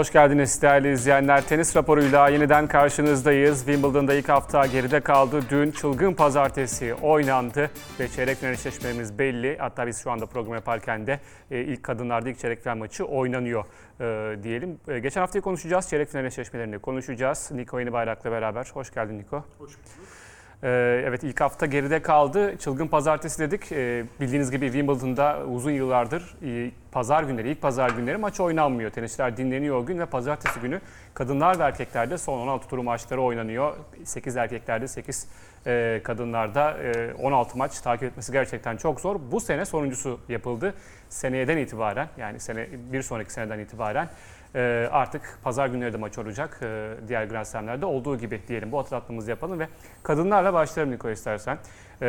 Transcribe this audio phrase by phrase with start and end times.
[0.00, 1.48] Hoş geldiniz değerli izleyenler.
[1.48, 3.58] Tenis raporuyla yeniden karşınızdayız.
[3.58, 5.42] Wimbledon'da ilk hafta geride kaldı.
[5.50, 9.56] Dün çılgın pazartesi oynandı ve çeyrek final eşleşmemiz belli.
[9.58, 13.64] Hatta biz şu anda program yaparken de e, ilk kadınlarda ilk çeyrek final maçı oynanıyor
[14.00, 14.78] e, diyelim.
[14.88, 15.88] E, geçen haftayı konuşacağız.
[15.88, 17.50] Çeyrek final eşleşmelerini konuşacağız.
[17.52, 18.70] Niko Yeni Bayrak'la beraber.
[18.74, 19.44] Hoş geldin Niko.
[19.58, 20.19] Hoş bulduk.
[20.62, 22.56] Ee, Evet ilk hafta geride kaldı.
[22.58, 23.72] Çılgın pazartesi dedik.
[23.72, 28.90] Ee, Bildiğiniz gibi Wimbledon'da uzun yıllardır e, pazar günleri, ilk pazar günleri maç oynanmıyor.
[28.90, 30.80] Tenisçiler dinleniyor o gün ve pazartesi günü
[31.14, 33.76] kadınlar ve erkeklerde son 16 turu maçları oynanıyor.
[34.04, 35.28] 8 erkeklerde 8
[35.66, 39.16] e, kadınlarda e, 16 maç takip etmesi gerçekten çok zor.
[39.30, 40.74] Bu sene sonuncusu yapıldı.
[41.08, 44.08] Seneyeden itibaren yani sene bir sonraki seneden itibaren
[44.54, 46.60] e, artık pazar günleri de maç olacak.
[46.62, 48.72] E, diğer Grand Slam'lerde olduğu gibi diyelim.
[48.72, 49.68] Bu hatırlatmamızı yapalım ve
[50.02, 51.58] kadınlarla başlayalım Niko istersen.
[52.02, 52.06] E,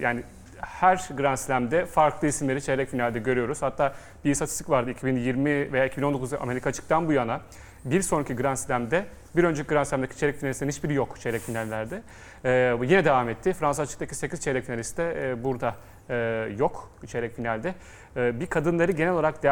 [0.00, 0.22] yani
[0.60, 3.62] her Grand Slam'de farklı isimleri çeyrek finalde görüyoruz.
[3.62, 7.40] Hatta bir istatistik vardı 2020 veya 2019 Amerika açıktan bu yana.
[7.84, 9.04] Bir sonraki Grand Slam'de
[9.36, 12.02] bir önceki Grand Slam'daki çeyrek finalistlerin hiçbiri yok çeyrek finallerde.
[12.44, 13.52] Ee, yine devam etti.
[13.52, 15.76] Fransa açıktaki 8 çeyrek finalist de e, burada
[16.10, 16.14] e,
[16.58, 17.74] yok çeyrek finalde.
[18.16, 19.42] E, bir kadınları genel olarak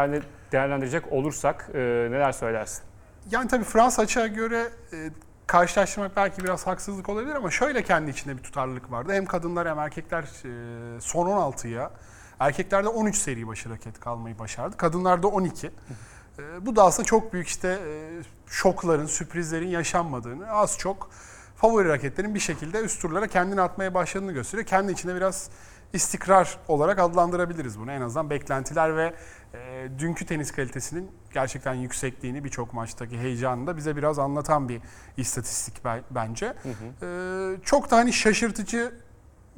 [0.52, 1.78] değerlendirecek olursak e,
[2.10, 2.82] neler söylersin?
[3.30, 5.10] Yani tabii Fransa açığa göre e,
[5.46, 9.12] karşılaştırmak belki biraz haksızlık olabilir ama şöyle kendi içinde bir tutarlılık vardı.
[9.12, 11.90] Hem kadınlar hem erkekler e, son 16'ya,
[12.40, 14.76] erkeklerde 13 seri başı raket kalmayı başardı.
[14.76, 15.66] Kadınlarda 12.
[15.66, 15.72] E,
[16.66, 17.78] bu da aslında çok büyük işte
[18.46, 21.10] şokların, sürprizlerin yaşanmadığını, az çok
[21.56, 24.66] favori raketlerin bir şekilde üst turlara kendini atmaya başladığını gösteriyor.
[24.66, 25.50] Kendi içinde biraz
[25.92, 27.92] istikrar olarak adlandırabiliriz bunu.
[27.92, 29.14] En azından beklentiler ve
[29.54, 34.80] e, dünkü tenis kalitesinin gerçekten yüksekliğini birçok maçtaki heyecanını da bize biraz anlatan bir
[35.16, 36.54] istatistik be- bence.
[37.02, 37.06] E,
[37.64, 38.92] çok da hani şaşırtıcı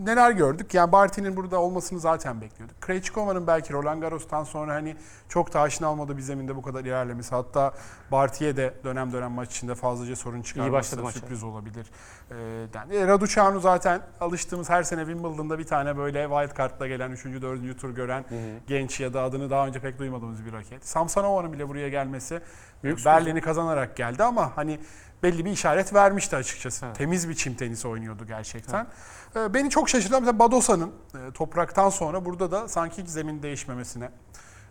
[0.06, 0.74] neler gördük?
[0.74, 2.80] Yani Barty'nin burada olmasını zaten bekliyorduk.
[2.80, 4.96] Krejcikova'nın belki Roland Garros'tan sonra hani
[5.28, 7.34] çok da aşina olmadığı bir zeminde bu kadar ilerlemesi.
[7.34, 7.74] Hatta
[8.12, 11.20] Barty'ye de dönem dönem maç içinde fazlaca sorun çıkarması maça.
[11.20, 11.86] sürpriz olabilir.
[12.30, 12.34] Ee,
[12.74, 17.24] yani e, Raducanu zaten alıştığımız her sene Wimbledon'da bir tane böyle wild card'la gelen 3.
[17.24, 17.80] 4.
[17.80, 18.24] tur gören
[18.66, 20.88] genç ya da adını daha önce pek duymadığımız bir raket.
[20.88, 22.40] Samsonova'nın bile buraya gelmesi
[22.84, 24.80] Berlin'i kazanarak geldi ama hani
[25.22, 26.86] belli bir işaret vermişti açıkçası.
[26.86, 26.96] Evet.
[26.96, 28.84] Temiz bir çim tenisi oynuyordu gerçekten.
[28.84, 28.88] Ee,
[29.34, 34.04] Beni çok şaşırtan mesela Badosa'nın e, topraktan sonra burada da sanki zemin değişmemesine,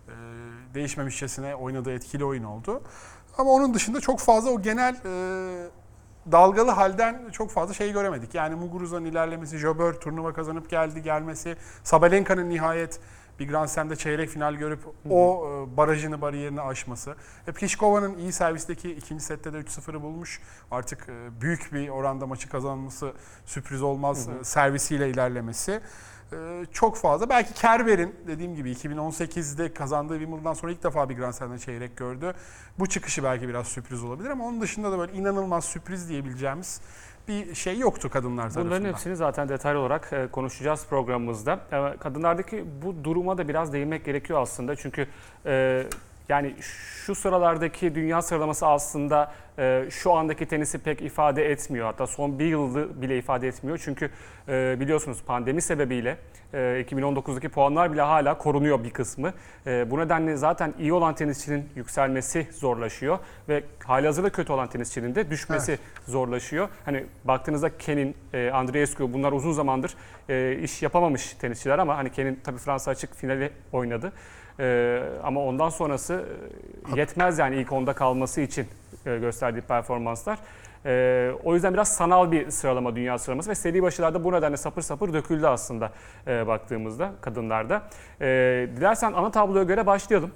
[0.08, 0.14] e,
[0.74, 2.82] değişmemişçesine oynadığı etkili oyun oldu.
[3.38, 5.70] Ama onun dışında çok fazla o genel e,
[6.32, 8.36] dalgalı halden çok fazla şey göremedik.
[8.36, 13.00] Yani Muguruza'nın ilerlemesi, Jobber turnuva kazanıp geldi gelmesi, Sabalenka'nın nihayet
[13.40, 14.80] bir Grand Slam'de çeyrek final görüp
[15.10, 17.16] o e, barajını, bariyerini aşması.
[17.48, 20.42] E, Pliškova'nın iyi servisteki ikinci sette de 3-0'ı bulmuş.
[20.72, 23.14] Artık e, büyük bir oranda maçı kazanması
[23.46, 25.82] sürpriz olmaz e, servisiyle ilerlemesi.
[26.34, 27.30] E, çok fazla.
[27.30, 32.34] Belki Kerber'in dediğim gibi 2018'de kazandığı Wimbledon'dan sonra ilk defa bir Grand Slam'de çeyrek gördü.
[32.80, 36.82] Bu çıkışı belki biraz sürpriz olabilir ama onun dışında da böyle inanılmaz sürpriz diyebileceğimiz
[37.30, 38.66] bir şey yoktu kadınlar tarafından.
[38.66, 41.60] Bunların hepsini zaten detaylı olarak e, konuşacağız programımızda.
[41.72, 44.76] E, Kadınlardaki bu duruma da biraz değinmek gerekiyor aslında.
[44.76, 45.08] Çünkü
[45.46, 45.84] e,
[46.30, 46.56] yani
[47.06, 51.86] şu sıralardaki dünya sıralaması aslında e, şu andaki tenisi pek ifade etmiyor.
[51.86, 53.82] Hatta son bir yılı bile ifade etmiyor.
[53.84, 54.10] Çünkü
[54.48, 56.18] e, biliyorsunuz pandemi sebebiyle
[56.54, 59.34] e, 2019'daki puanlar bile hala korunuyor bir kısmı.
[59.68, 63.20] E, bu nedenle zaten iyi olan tenisçinin yükselmesi zorlaşıyor
[63.50, 66.70] ve halihazırda kötü olan tenisçinin de düşmesi zorlaşıyor.
[66.86, 69.96] Hani baktığınızda Ken'in, e, Andreescu bunlar uzun zamandır
[70.30, 74.12] e, iş yapamamış tenisçiler ama hani Ken'in tabii Fransa açık finali oynadı.
[74.60, 76.26] E, ama ondan sonrası
[76.96, 78.68] e, yetmez yani ilk onda kalması için
[79.06, 80.40] e, gösterdiği performanslar.
[80.86, 84.82] E, o yüzden biraz sanal bir sıralama dünya sıralaması ve seri başlarda bu nedenle sapır
[84.82, 85.92] sapır döküldü aslında
[86.28, 87.82] e, baktığımızda kadınlarda.
[88.22, 88.26] E,
[88.78, 90.32] dilersen ana tabloya göre başlayalım.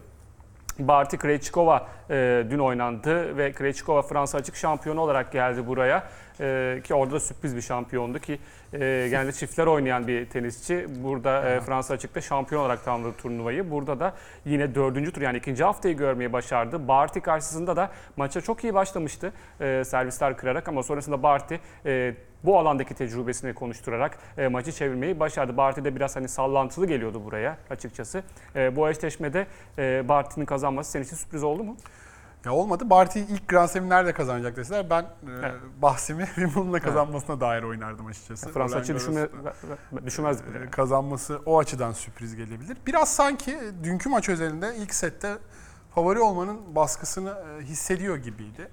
[0.79, 6.03] Barty Krejcikova e, dün oynandı ve Krejcikova Fransa açık şampiyonu olarak geldi buraya.
[6.39, 8.39] E, ki orada da sürpriz bir şampiyondu ki
[8.73, 8.77] e,
[9.09, 10.87] genelde çiftler oynayan bir tenisçi.
[11.03, 13.71] Burada e, Fransa açıkta şampiyon olarak tamamladı turnuvayı.
[13.71, 14.13] Burada da
[14.45, 16.87] yine dördüncü tur yani ikinci haftayı görmeyi başardı.
[16.87, 21.55] Barty karşısında da maça çok iyi başlamıştı e, servisler kırarak ama sonrasında Barty
[21.85, 25.57] e, bu alandaki tecrübesini konuşturarak e, maçı çevirmeyi başardı.
[25.57, 28.23] Barty de biraz hani sallantılı geliyordu buraya açıkçası.
[28.55, 29.47] E, bu eşleşmede
[29.77, 31.77] e, Barty'nin kazanması senin için sürpriz oldu mu?
[32.45, 32.89] Ya olmadı.
[32.89, 35.07] Barty ilk Grand Slam'i nerede kazanacak deseler ben e,
[35.41, 35.53] Evet.
[35.81, 38.51] bahsimi Wimbledon'da kazanmasına dair oynardım açıkçası.
[38.51, 39.27] Fransa Roland açı düşünme,
[40.05, 40.63] düşünmezdik bile.
[40.63, 42.77] e, kazanması o açıdan sürpriz gelebilir.
[42.87, 45.33] Biraz sanki dünkü maç özelinde ilk sette
[45.95, 47.29] favori olmanın baskısını
[47.59, 48.67] e, hissediyor gibiydi.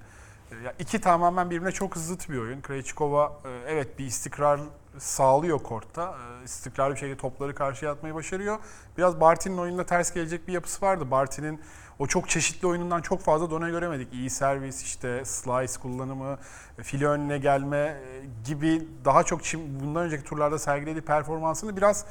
[0.52, 2.61] E, Ya iki tamamen birbirine çok zıt bir oyun.
[2.61, 4.61] Krejcikova e, evet bir istikrar
[4.99, 6.17] sağlıyor kortta.
[6.41, 8.58] E, İstikrarlı bir şekilde topları karşıya atmayı başarıyor.
[8.99, 11.11] Biraz Barty'nin oyununa ters gelecek bir yapısı vardı.
[11.11, 11.61] Barty'nin
[11.99, 14.12] o çok çeşitli oyunundan çok fazla done göremedik.
[14.12, 16.38] İyi servis, işte slice kullanımı,
[16.82, 19.41] file önüne gelme e, gibi daha çok
[19.81, 22.05] bundan önceki turlarda sergilediği performansını biraz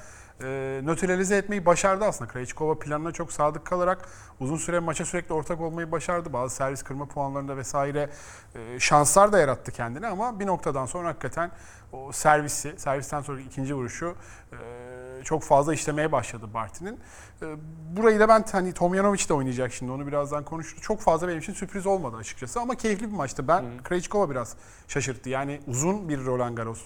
[0.44, 2.31] e, nötralize etmeyi başardı aslında.
[2.31, 4.09] Krejcikova planına çok sadık kalarak
[4.39, 6.33] uzun süre maça sürekli ortak olmayı başardı.
[6.33, 8.09] Bazı servis kırma puanlarında vesaire
[8.56, 11.51] e, şanslar da yarattı kendine ama bir noktadan sonra hakikaten
[11.91, 14.15] o servisi, servisten sonra ikinci vuruşu
[14.51, 17.00] e, çok fazla işlemeye başladı Barty'nin.
[17.41, 17.45] E,
[17.97, 20.83] burayı da ben hani Tomjanovic de oynayacak şimdi onu birazdan konuşuruz.
[20.83, 23.47] Çok fazla benim için sürpriz olmadı açıkçası ama keyifli bir maçtı.
[23.47, 24.56] Ben Krejcikova biraz
[24.88, 25.30] şaşırttı.
[25.30, 26.81] Yani uzun bir Roland Garros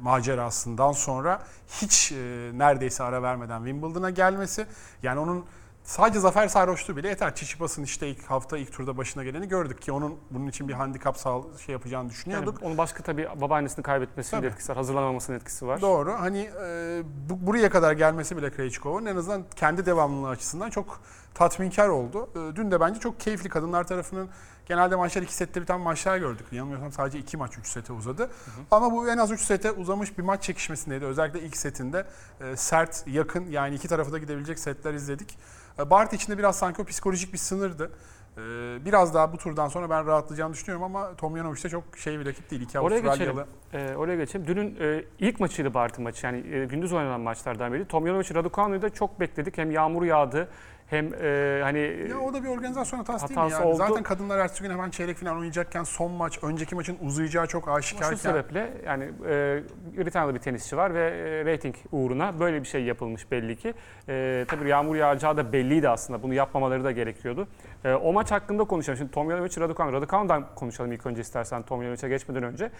[0.00, 4.66] macerasından sonra hiç e, neredeyse ara vermeden Wimbledon'a gelmesi
[5.02, 5.44] yani onun
[5.84, 7.34] sadece zafer sarhoşluğu bile yeter.
[7.34, 11.16] Çiçipas'ın işte ilk hafta ilk turda başına geleni gördük ki onun bunun için bir handikap
[11.18, 12.62] sağ şey yapacağını Yani düşünüyorduk.
[12.62, 14.50] onun başka tabii babaannesini kaybetmesinin Tabii.
[14.50, 14.76] etkisi var.
[14.76, 15.80] Hazırlanamamasının etkisi var.
[15.80, 16.12] Doğru.
[16.12, 21.00] Hani e, bu, buraya kadar gelmesi bile Krejcikova'nın en azından kendi devamlılığı açısından çok
[21.34, 22.28] tatminkar oldu.
[22.34, 24.28] E, dün de bence çok keyifli kadınlar tarafının
[24.66, 26.46] genelde maçlar iki sette biten maçlar gördük.
[26.52, 28.30] Yanılmıyorsam sadece iki maç üç sete uzadı.
[28.70, 31.04] Ama bu en az üç sete uzamış bir maç çekişmesindeydi.
[31.04, 32.06] Özellikle ilk setinde
[32.40, 35.38] e, sert, yakın yani iki tarafa da gidebilecek setler izledik.
[35.78, 37.90] E, Bart için de biraz sanki o psikolojik bir sınırdı.
[38.36, 38.40] E,
[38.84, 42.50] biraz daha bu turdan sonra ben rahatlayacağını düşünüyorum ama Tomjanovic de çok şey bir rakip
[42.50, 42.62] değil.
[42.62, 43.46] İki Oraya Avustralyalı.
[43.72, 43.90] geçelim.
[43.92, 44.46] Ee, oraya geçelim.
[44.46, 46.26] Dünün e, ilk maçıydı Bartın maçı.
[46.26, 47.88] Yani e, gündüz oynanan maçlardan biri.
[47.88, 49.58] Tomjanovic Raducanu'yu da çok bekledik.
[49.58, 50.48] Hem yağmur yağdı
[50.92, 51.78] hem e, hani
[52.10, 53.42] Ya o da bir organizasyon hatası, değil mi?
[53.42, 53.76] Hatası Yani oldu.
[53.76, 58.16] Zaten kadınlar ertesi gün hemen çeyrek final oynayacakken son maç, önceki maçın uzayacağı çok aşikarken.
[58.16, 59.62] Şu sebeple yani e,
[59.96, 63.74] Britanya'da bir tenisçi var ve e, reyting uğruna böyle bir şey yapılmış belli ki.
[64.08, 66.22] E, tabii yağmur yağacağı da belliydi aslında.
[66.22, 67.48] Bunu yapmamaları da gerekiyordu.
[67.84, 68.96] E, o maç hakkında konuşalım.
[68.96, 69.92] Şimdi Tomjanovic, Raducanu.
[69.92, 72.70] Raducanu'dan konuşalım ilk önce istersen Tomjanovic'e geçmeden önce.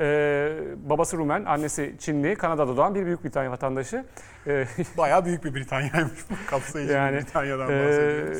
[0.00, 0.52] E,
[0.90, 4.04] babası Rumen, annesi Çinli, Kanada'da doğan bir Büyük Britanya vatandaşı.
[4.46, 4.64] E,
[4.98, 8.38] Bayağı büyük bir Britanya'ymış kapsayıcı Yani, bir Britanya'dan bahsediyoruz.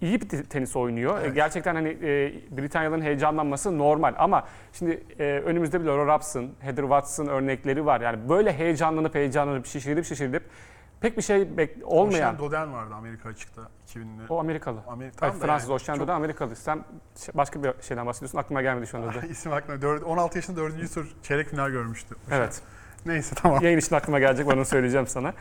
[0.00, 1.18] iyi bir te- tenis oynuyor.
[1.20, 1.30] Evet.
[1.30, 6.82] E, Gerçekten hani e, Britanyalıların heyecanlanması normal ama şimdi e, önümüzde bir Laura Raps'ın, Heather
[6.82, 8.00] Watts'ın örnekleri var.
[8.00, 10.42] Yani böyle heyecanlanıp heyecanlanıp şişirdip şişirdip
[11.02, 12.34] pek bir şey bek- olmayan.
[12.34, 14.22] Ocean Doden vardı Amerika açıkta 2000'li.
[14.28, 14.78] O Amerikalı.
[14.88, 16.56] Amerika, Hayır, Fransız Oşyan'da da Amerikalı.
[16.56, 16.84] Sen
[17.16, 18.38] şey- başka bir şeyden bahsediyorsun.
[18.38, 19.26] Aklıma gelmedi şu anda da.
[19.30, 19.82] İsim aklına.
[19.82, 20.94] Dört- 16 yaşında 4.
[20.94, 22.14] tur çeyrek final görmüştü.
[22.30, 22.62] Evet.
[23.06, 23.64] Neyse tamam.
[23.64, 25.34] Yayın için aklıma gelecek onu söyleyeceğim sana.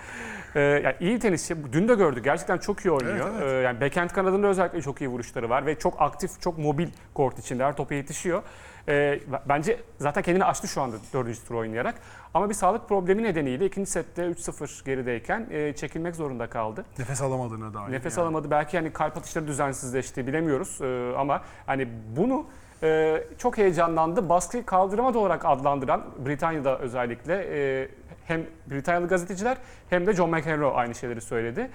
[0.56, 1.56] Ee, yani iyi tenisçi.
[1.74, 2.24] Dün de gördük.
[2.24, 3.30] Gerçekten çok iyi oynuyor.
[3.32, 3.54] Evet, evet.
[3.54, 7.40] Ee, yani backhand kanadında özellikle çok iyi vuruşları var ve çok aktif, çok mobil kort
[7.40, 7.64] içinde.
[7.64, 8.44] Her topa yetişiyor.
[8.88, 9.20] Ee,
[9.50, 11.96] bence zaten kendini açtı şu anda dördüncü tur oynayarak.
[12.34, 16.86] Ama bir sağlık problemi nedeniyle ikinci sette 3-0 gerideyken e, çekilmek zorunda kaldı.
[17.00, 17.92] Nefes alamadığına dair.
[17.92, 18.24] Nefes yani.
[18.24, 18.52] alamadı.
[18.52, 20.82] Belki hani kalp atışları düzensizleşti bilemiyoruz.
[20.82, 22.46] Ee, ama hani bunu
[22.84, 24.30] e, çok heyecanlandı.
[24.30, 27.90] Baskıyı kaldıramadı olarak adlandıran Britanya'da özellikle e,
[28.26, 29.58] hem Britanyalı gazeteciler
[29.90, 31.72] hem de John McEnroe aynı şeyleri söyledi.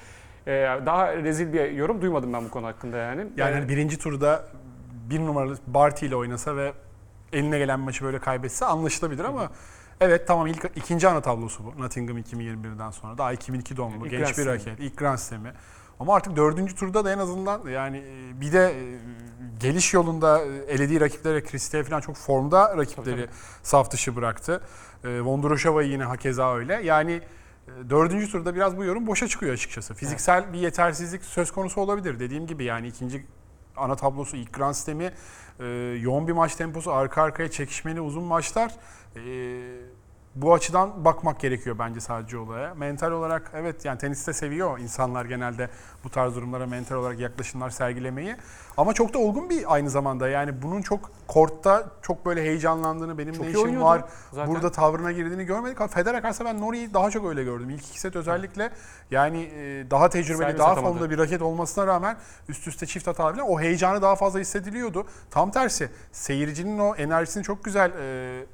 [0.47, 0.53] E,
[0.87, 3.27] daha rezil bir yorum duymadım ben bu konu hakkında yani.
[3.37, 4.45] Yani hani birinci turda
[5.11, 6.73] bir numaralı Barty ile oynasa ve
[7.33, 9.51] eline gelen maçı böyle kaybetse anlaşılabilir ama
[10.01, 11.83] evet tamam ilk ikinci ana tablosu bu.
[11.83, 13.19] Nottingham 2021'den sonra.
[13.19, 14.81] Daha 2002 doğumlu İlk genç bir raket.
[14.81, 15.53] ilk Grand Slam'i.
[16.01, 18.99] Ama artık dördüncü turda da en azından yani e, bir de e,
[19.61, 24.61] geliş yolunda e, elediği rakiplere Kristeva falan çok formda rakipleri Tabii, saf dışı bıraktı.
[25.05, 26.81] Vondroushova'yı yine hakeza öyle.
[26.83, 27.21] Yani
[27.91, 29.95] dördüncü turda biraz bu yorum boşa çıkıyor açıkçası.
[29.95, 32.21] Fiziksel bir yetersizlik söz konusu olabilir.
[32.21, 33.27] Dediğim gibi yani ikinci
[33.77, 34.75] ana tablosu ilk Grand
[35.61, 35.65] e,
[36.01, 38.75] yoğun bir maç temposu arka arkaya çekişmeli uzun maçlar
[39.17, 39.21] e,
[40.37, 42.75] bu açıdan bakmak gerekiyor bence sadece olaya.
[42.75, 45.71] Mental olarak evet yani teniste seviyor insanlar genelde
[46.05, 48.37] bu tarz durumlara mental olarak yaklaşımlar sergilemeyi.
[48.77, 53.35] Ama çok da olgun bir aynı zamanda yani bunun çok kortta çok böyle heyecanlandığını benim
[53.35, 54.55] Çok ne işim var zaten.
[54.55, 55.91] burada tavrına girdiğini görmedik.
[55.91, 57.71] Federer karşı ben Nori'yi daha çok öyle gördüm.
[57.71, 58.71] İlk iki set özellikle
[59.11, 60.93] yani e, daha tecrübeli, Servis daha atamadı.
[60.93, 62.17] formda bir raket olmasına rağmen
[62.49, 65.07] üst üste çift hata falan o heyecanı daha fazla hissediliyordu.
[65.31, 68.47] Tam tersi seyircinin o enerjisini çok güzel e,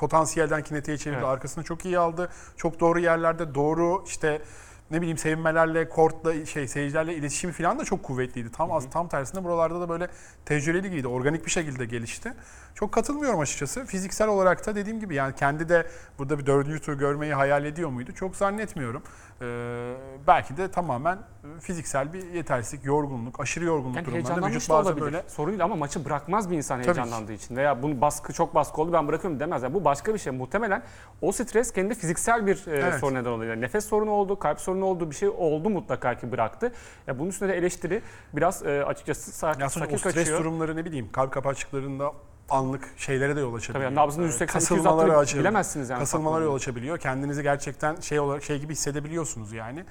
[0.00, 1.18] potansiyelden kinetiğe çevirdi.
[1.18, 1.28] Evet.
[1.28, 2.28] Arkasını çok iyi aldı.
[2.56, 4.42] Çok doğru yerlerde doğru işte
[4.90, 8.52] ne bileyim sevinmelerle, kortla şey seyircilerle iletişimi falan da çok kuvvetliydi.
[8.52, 10.08] Tam az tam tersine buralarda da böyle
[10.44, 11.08] tecrübeli giydi.
[11.08, 12.32] Organik bir şekilde gelişti.
[12.74, 13.86] Çok katılmıyorum açıkçası.
[13.86, 15.86] Fiziksel olarak da dediğim gibi yani kendi de
[16.18, 18.12] burada bir dördüncü tur görmeyi hayal ediyor muydu?
[18.12, 19.02] Çok zannetmiyorum.
[19.42, 19.94] Ee,
[20.26, 21.18] belki de tamamen
[21.60, 25.04] fiziksel bir yetersizlik, yorgunluk, aşırı yorgunluk yani durumlarında vücut da bazen olabilir.
[25.04, 27.00] böyle Sorun değil ama maçı bırakmaz bir insan Tabii ki.
[27.00, 27.56] heyecanlandığı için.
[27.56, 29.62] Veya bunu baskı çok baskı oldu ben bırakıyorum demez.
[29.62, 30.32] Yani bu başka bir şey.
[30.32, 30.82] Muhtemelen
[31.22, 32.94] o stres kendi fiziksel bir e, Evet.
[33.00, 33.50] sorun neden oluyor.
[33.54, 36.72] Yani nefes sorunu oldu, kalp sorunu oldu, bir şey oldu mutlaka ki bıraktı.
[37.06, 40.40] Ya bunun üstüne de eleştiri biraz e, açıkçası sakin, Ya sakin o stres kaçıyor.
[40.40, 42.12] durumları ne bileyim kalp kapakçıklarında
[42.50, 43.84] anlık şeylere de yol açabiliyor.
[43.90, 45.44] Tabii nabzını Ee, 180 200 kasılmalara attığını açabiliyor.
[45.44, 45.98] bilemezsiniz yani.
[45.98, 46.98] Kasılmalara yol açabiliyor.
[46.98, 49.84] Kendinizi gerçekten şey olarak şey gibi hissedebiliyorsunuz yani.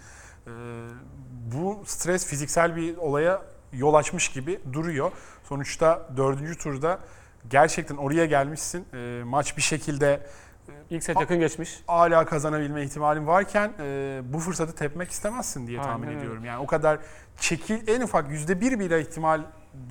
[0.48, 0.52] Ee,
[1.56, 3.42] bu stres fiziksel bir olaya
[3.74, 5.12] yol açmış gibi duruyor.
[5.44, 7.00] Sonuçta dördüncü turda
[7.50, 8.86] gerçekten oraya gelmişsin.
[8.94, 10.22] E, maç bir şekilde
[10.90, 11.84] İlk set yakın geçmiş.
[11.88, 16.46] hala kazanabilme ihtimalin varken e, bu fırsatı tepmek istemezsin diye tahmin Aynen ediyorum.
[16.46, 17.00] Yani o kadar
[17.40, 19.42] çekil en ufak yüzde bir bile ihtimal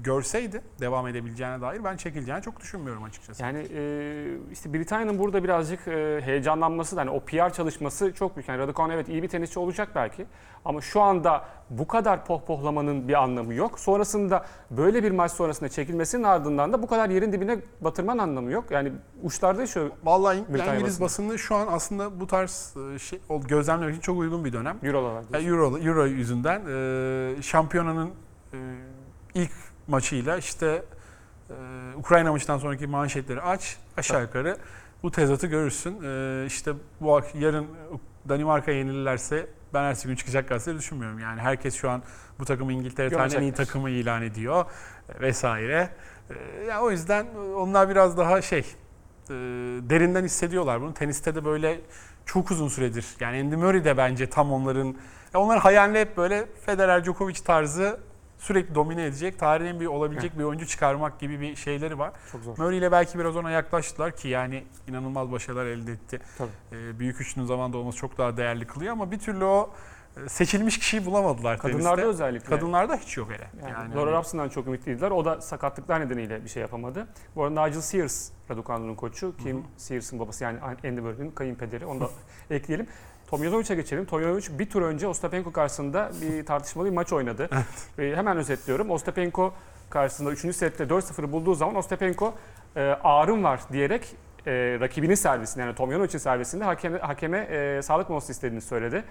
[0.05, 3.43] görseydi devam edebileceğine dair ben çekileceğini çok düşünmüyorum açıkçası.
[3.43, 8.49] Yani e, işte Britanya'nın burada birazcık e, heyecanlanması, da, hani o PR çalışması çok büyük.
[8.49, 10.27] Yani Raducanu evet iyi bir tenisçi olacak belki.
[10.65, 13.81] Ama şu anda bu kadar pohpohlamanın bir anlamı yok.
[13.81, 18.71] Sonrasında böyle bir maç sonrasında çekilmesinin ardından da bu kadar yerin dibine batırman anlamı yok.
[18.71, 21.29] Yani uçlarda şu Vallahi Britanya İngiliz basını.
[21.29, 24.77] basını şu an aslında bu tarz e, şey, gözlemler için çok uygun bir dönem.
[24.83, 25.23] Euro'lar.
[25.35, 28.11] E, Euro, Euro yüzünden e, şampiyonanın
[28.53, 28.59] e,
[29.35, 29.53] ilk
[29.89, 30.83] maçıyla işte
[31.51, 31.55] e,
[31.97, 34.57] Ukrayna maçından sonraki manşetleri aç aşağı yukarı
[35.03, 36.03] bu tezatı görürsün.
[36.05, 37.67] E, işte bu yarın
[38.29, 41.19] Danimarka yenilirlerse ben ertesi gün çıkacaklarsa düşünmüyorum.
[41.19, 42.03] Yani herkes şu an
[42.39, 44.65] bu takımı İngiltere tarihinin en iyi takımı ilan ediyor
[45.09, 45.91] e, vesaire.
[46.31, 47.27] E, ya o yüzden
[47.57, 48.65] onlar biraz daha şey e,
[49.91, 50.95] derinden hissediyorlar bunu.
[50.95, 51.81] Teniste de böyle
[52.29, 53.07] çok uzun süredir.
[53.21, 54.97] Yani Andy Murray de bence tam onların
[55.35, 58.01] ya onlar hayalinde hep böyle Federer Djokovic tarzı
[58.39, 62.13] sürekli domine edecek, tarihin bir olabilecek bir oyuncu çıkarmak gibi bir şeyleri var.
[62.33, 62.59] Çok zor.
[62.59, 66.21] Murray ile belki biraz ona yaklaştılar ki yani inanılmaz başarılar elde etti.
[66.39, 66.51] Tabii.
[66.73, 69.71] Ee, büyük üçlünün zamanda olması çok daha değerli kılıyor ama bir türlü o
[70.29, 72.07] seçilmiş kişiyi bulamadılar Kadınlarda teniste.
[72.09, 72.49] özellikle.
[72.57, 73.47] Kadınlarda hiç yok hele.
[73.63, 75.11] Yani, Yani, Laura hani- Robson'dan çok ümitliydiler.
[75.11, 77.07] O da sakatlıklar nedeniyle bir şey yapamadı.
[77.37, 79.37] Bu arada Nigel Sears Raducanu'nun koçu.
[79.37, 81.87] Kim Sears'ın babası yani Andy Murray'nin kayınpederi.
[81.87, 82.09] Onu da
[82.51, 82.87] ekleyelim.
[83.27, 84.05] Tomjanovic'e geçelim.
[84.05, 87.49] Tomjanovic bir tur önce Ostapenko karşısında bir tartışmalı bir maç oynadı.
[87.99, 88.91] Ve hemen özetliyorum.
[88.91, 89.53] Ostapenko
[89.91, 90.57] karşısında 3.
[90.57, 92.35] sette 4-0 bulduğu zaman Ostapenko
[92.77, 98.33] e, ağrım var diyerek e, rakibinin servisinde yani Tomjanovic'in servisinde hakeme, hakeme e, sağlık molası
[98.33, 99.05] istediğini söyledi.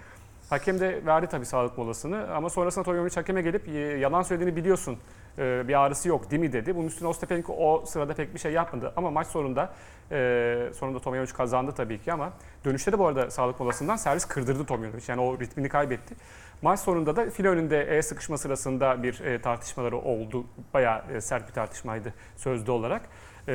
[0.49, 4.97] Hakem de verdi tabii sağlık molasını ama sonrasında Tomjanovic hakeme gelip "E, yalan söylediğini biliyorsun
[5.37, 6.75] e, bir ağrısı yok değil mi dedi.
[6.75, 9.73] Bunun üstüne Ostapenko o sırada pek bir şey yapmadı ama maç sonunda
[10.11, 12.33] e, sonunda Tomjanovic kazandı tabii ki ama
[12.65, 16.15] dönüşte de bu arada sağlık molasından servis kırdırdı Tomjanovic yani o ritmini kaybetti.
[16.61, 20.45] Maç sonunda da file önünde el sıkışma sırasında bir e, tartışmaları oldu.
[20.73, 23.01] Bayağı e, sert bir tartışmaydı sözlü olarak.
[23.47, 23.53] E,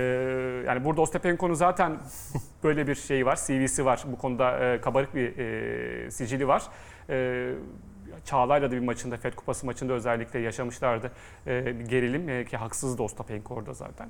[0.67, 1.97] yani burada Ostapenko'nun zaten
[2.65, 4.05] böyle bir şeyi var, CV'si var.
[4.07, 6.63] Bu konuda e, kabarık bir e, sicili var.
[7.11, 7.49] E,
[8.25, 11.13] Çağla'yla da bir maçında, Fed Kupası maçında özellikle yaşamışlardı.
[11.47, 14.09] E, bir gerilim e, ki haksızdı Ostapenko orada zaten.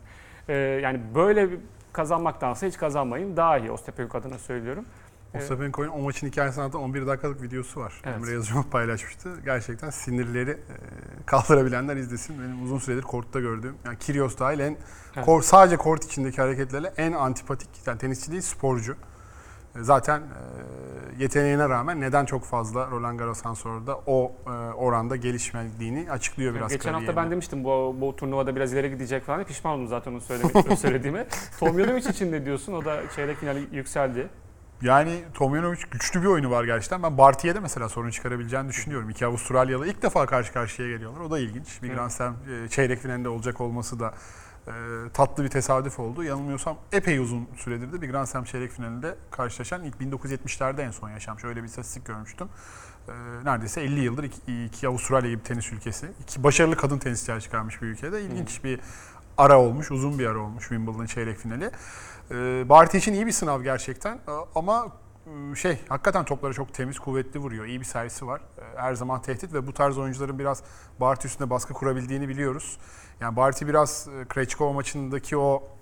[0.49, 1.49] E, yani böyle
[1.93, 4.85] kazanmaktansa hiç kazanmayın daha iyi Ostapenko adına söylüyorum.
[5.35, 8.01] Ostapenko'nun o maçın hikayesini anlatan 11 dakikalık videosu var.
[8.05, 8.17] Evet.
[8.17, 9.41] Emre Yazıcı paylaşmıştı.
[9.45, 10.57] Gerçekten sinirleri e,
[11.27, 12.39] kaldırabilenler izlesin.
[12.43, 14.77] Benim uzun süredir kortta gördüğüm, yani Kyrgios dahil en,
[15.17, 15.27] Evet.
[15.27, 18.93] kor- sadece kort içindeki hareketlerle en antipatik, yani tenisçi değil sporcu.
[18.93, 25.17] E, Zaten e, yeteneğine rağmen neden çok fazla Roland Garros'tan sonra da o e, oranda
[25.17, 29.45] gelişmediğini açıklıyor biraz Geçen hafta ben demiştim bu, bu turnuvada biraz ileri gidecek falan.
[29.45, 31.27] Pişman oldum zaten onu söyleme, söylediğime.
[31.61, 32.73] Tomjanovic için ne diyorsun?
[32.73, 34.29] O da çeyrek finali yükseldi.
[34.83, 37.03] Yani Tomjanovic güçlü bir oyunu var gerçekten.
[37.03, 39.11] Ben Barty'ye de mesela sorun çıkarabileceğini düşünüyorum.
[39.11, 41.21] İki Avustralyalı ilk defa karşı karşıya geliyorlar.
[41.21, 41.83] O da ilginç.
[41.83, 41.95] Bir.
[41.95, 42.37] Grand Slam
[42.71, 44.15] çeyrek finalinde olacak olması da
[44.67, 44.73] e,
[45.15, 46.25] tatlı bir tesadüf oldu.
[46.25, 51.11] Yanılmıyorsam epey uzun süredir de bir Grand Slam çeyrek finalinde karşılaşan ilk 1970'lerde en son
[51.11, 51.45] yaşamış.
[51.45, 52.49] Öyle bir istatistik görmüştüm.
[53.09, 53.13] E,
[53.45, 56.07] neredeyse 50 yıldır iki, iki Avustralya gibi tenis ülkesi.
[56.23, 58.23] iki başarılı kadın tenisçiler çıkarmış bir ülkede.
[58.23, 58.81] İlginç bir
[59.39, 61.71] ara olmuş, uzun bir ara olmuş Wimbledon çeyrek finali.
[62.33, 64.87] Ee, Barty için iyi bir sınav gerçekten Ee, ama
[65.27, 67.65] e, şey hakikaten topları çok temiz, kuvvetli vuruyor.
[67.65, 68.41] İyi bir servisi var.
[68.59, 70.63] Ee, Her zaman tehdit ve bu tarz oyuncuların biraz
[71.01, 72.79] Barty üstünde baskı kurabildiğini biliyoruz.
[73.21, 75.63] Yani Barty biraz e, Krejcikova maçındaki o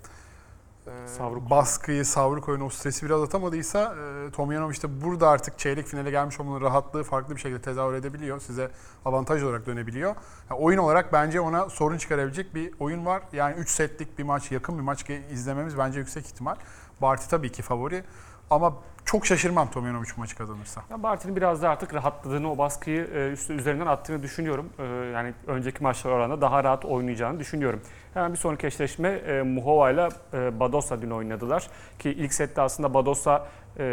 [1.17, 1.49] Savruk.
[1.49, 3.95] baskıyı, savruk oyunu, o stresi biraz atamadıysa
[4.27, 8.39] e, Tomjanovic de burada artık çeyrek finale gelmiş olmanın rahatlığı farklı bir şekilde tezahür edebiliyor.
[8.39, 8.71] Size
[9.05, 10.15] avantaj olarak dönebiliyor.
[10.49, 13.21] Yani oyun olarak bence ona sorun çıkarabilecek bir oyun var.
[13.33, 16.55] Yani 3 setlik bir maç, yakın bir maç izlememiz bence yüksek ihtimal.
[17.01, 18.03] Barty tabii ki favori
[18.51, 18.73] ama
[19.05, 20.81] çok şaşırmam Tomjanovic maçı kazanırsa.
[20.91, 24.69] Ben Barty'nin biraz da artık rahatladığını, o baskıyı e, üstü üzerinden attığını düşünüyorum.
[24.79, 27.81] E, Yani önceki maçlar oranında daha rahat oynayacağını düşünüyorum.
[28.13, 31.67] Hemen bir sonraki eşleşme e, Muhova ile e, Badosa dün oynadılar.
[31.99, 33.47] Ki ilk sette aslında Badosa
[33.79, 33.83] e,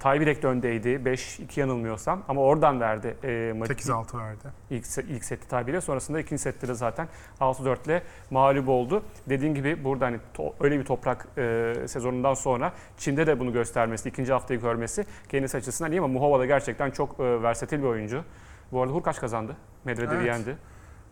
[0.00, 0.88] tiebreak'te öndeydi.
[0.88, 3.72] 5-2 yanılmıyorsam ama oradan verdi e, maçı.
[3.72, 4.48] 8-6 verdi.
[4.70, 5.80] ilk, ilk seti tabiyle.
[5.80, 7.08] Sonrasında ikinci sette de zaten
[7.40, 9.02] 6-4 ile mağlup oldu.
[9.28, 14.08] Dediğim gibi burada hani to- öyle bir toprak e, sezonundan sonra Çin'de de bunu göstermesi,
[14.08, 18.24] ikinci haftayı görmesi kendisi açısından iyi ama Muhova da gerçekten çok e, versatil bir oyuncu.
[18.72, 19.56] Bu arada Hurkaç kazandı.
[19.84, 20.26] Medvedev'i Evet.
[20.26, 20.56] yendi.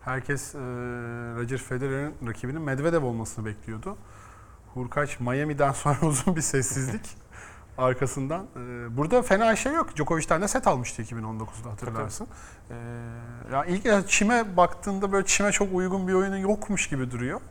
[0.01, 0.57] Herkes e,
[1.37, 3.97] Roger Federer'in rakibinin Medvedev olmasını bekliyordu.
[4.73, 7.26] Hurkaç Miami'den sonra uzun bir sessizlik.
[7.77, 8.45] Arkasından.
[8.55, 9.95] Ee, burada fena şey yok.
[9.95, 12.27] Djokovic'ten de set almıştı 2019'da hatırlarsın.
[12.69, 12.75] Ee,
[13.51, 17.41] ya ilk ya çime baktığında böyle çime çok uygun bir oyunu yokmuş gibi duruyor.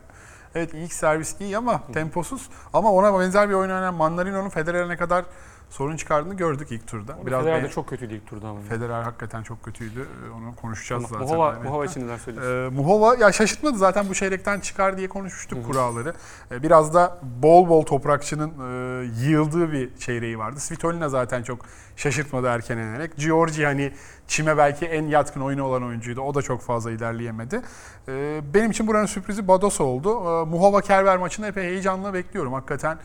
[0.55, 2.49] Evet ilk servis iyi ama temposuz.
[2.73, 5.25] Ama ona benzer bir oyun oynayan Mandarino'nun Federer'e ne kadar
[5.69, 7.17] sorun çıkardığını gördük ilk turda.
[7.25, 8.61] Biraz Federer de çok kötüydü ilk turda ama.
[8.61, 9.99] Federer hakikaten çok kötüydü.
[10.27, 11.19] Ee, Onu konuşacağız zaten.
[11.19, 11.59] Muhova.
[11.63, 12.75] Muhova için neler söylüyorsun?
[12.75, 16.13] Ee, Muhova ya şaşırtmadı zaten bu çeyrekten çıkar diye konuşmuştuk kuralları.
[16.51, 20.59] Ee, biraz da bol bol toprakçının e, yığıldığı bir çeyreği vardı.
[20.59, 21.59] Svitolina zaten çok
[21.95, 23.15] şaşırtmadı erken enerek.
[23.17, 23.93] Giorgi hani
[24.27, 26.21] çime belki en yatkın oyunu olan oyuncuydu.
[26.21, 27.61] O da çok fazla ilerleyemedi.
[28.07, 30.09] Ee, benim için buranın sürprizi Bados oldu.
[30.09, 32.53] Ee, Muhova Kerber maçını epey heyecanla bekliyorum.
[32.53, 32.97] Hakikaten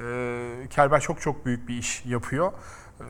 [0.00, 2.52] e, Kerber çok çok büyük bir iş yapıyor.
[3.00, 3.04] Ee,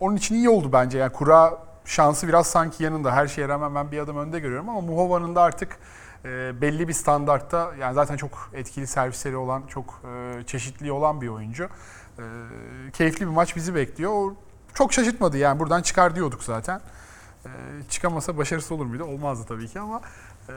[0.00, 0.98] onun için iyi oldu bence.
[0.98, 3.12] Yani kura şansı biraz sanki yanında.
[3.12, 5.78] Her şeye rağmen ben bir adım önde görüyorum ama Muhova'nın da artık
[6.24, 11.28] e, belli bir standartta yani zaten çok etkili servisleri olan, çok e, çeşitli olan bir
[11.28, 11.64] oyuncu.
[12.18, 12.22] E,
[12.92, 14.12] keyifli bir maç bizi bekliyor.
[14.12, 14.34] O
[14.74, 16.80] çok şaşırtmadı yani buradan çıkar diyorduk zaten.
[17.44, 17.50] E,
[17.88, 19.04] çıkamasa başarısı olur muydu?
[19.04, 20.00] Olmazdı tabii ki ama
[20.48, 20.52] e,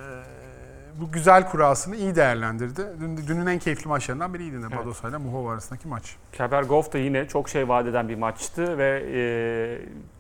[1.01, 2.81] bu güzel kurasını iyi değerlendirdi.
[2.99, 4.79] Dün, dünün en keyifli maçlarından biriydi yine Evet.
[4.79, 6.15] Badosa ile Muhova arasındaki maç.
[6.31, 9.21] Kerber Goff da yine çok şey vaat eden bir maçtı ve e,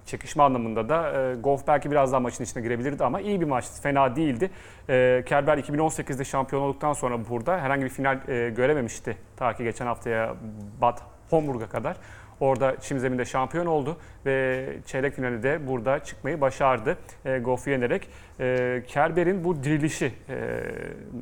[0.05, 3.81] çekişme anlamında da e, Goff belki biraz daha maçın içine girebilirdi ama iyi bir maçtı.
[3.81, 4.51] Fena değildi.
[4.89, 9.17] E, Kerber 2018'de şampiyon olduktan sonra burada herhangi bir final e, görememişti.
[9.37, 10.35] Ta ki geçen haftaya
[10.81, 10.97] Bad
[11.29, 11.97] Homburg'a kadar.
[12.39, 18.09] Orada çim zeminde şampiyon oldu ve çeyrek finali de burada çıkmayı başardı e, Goff'u yenerek.
[18.39, 20.63] E, Kerber'in bu dirilişi e,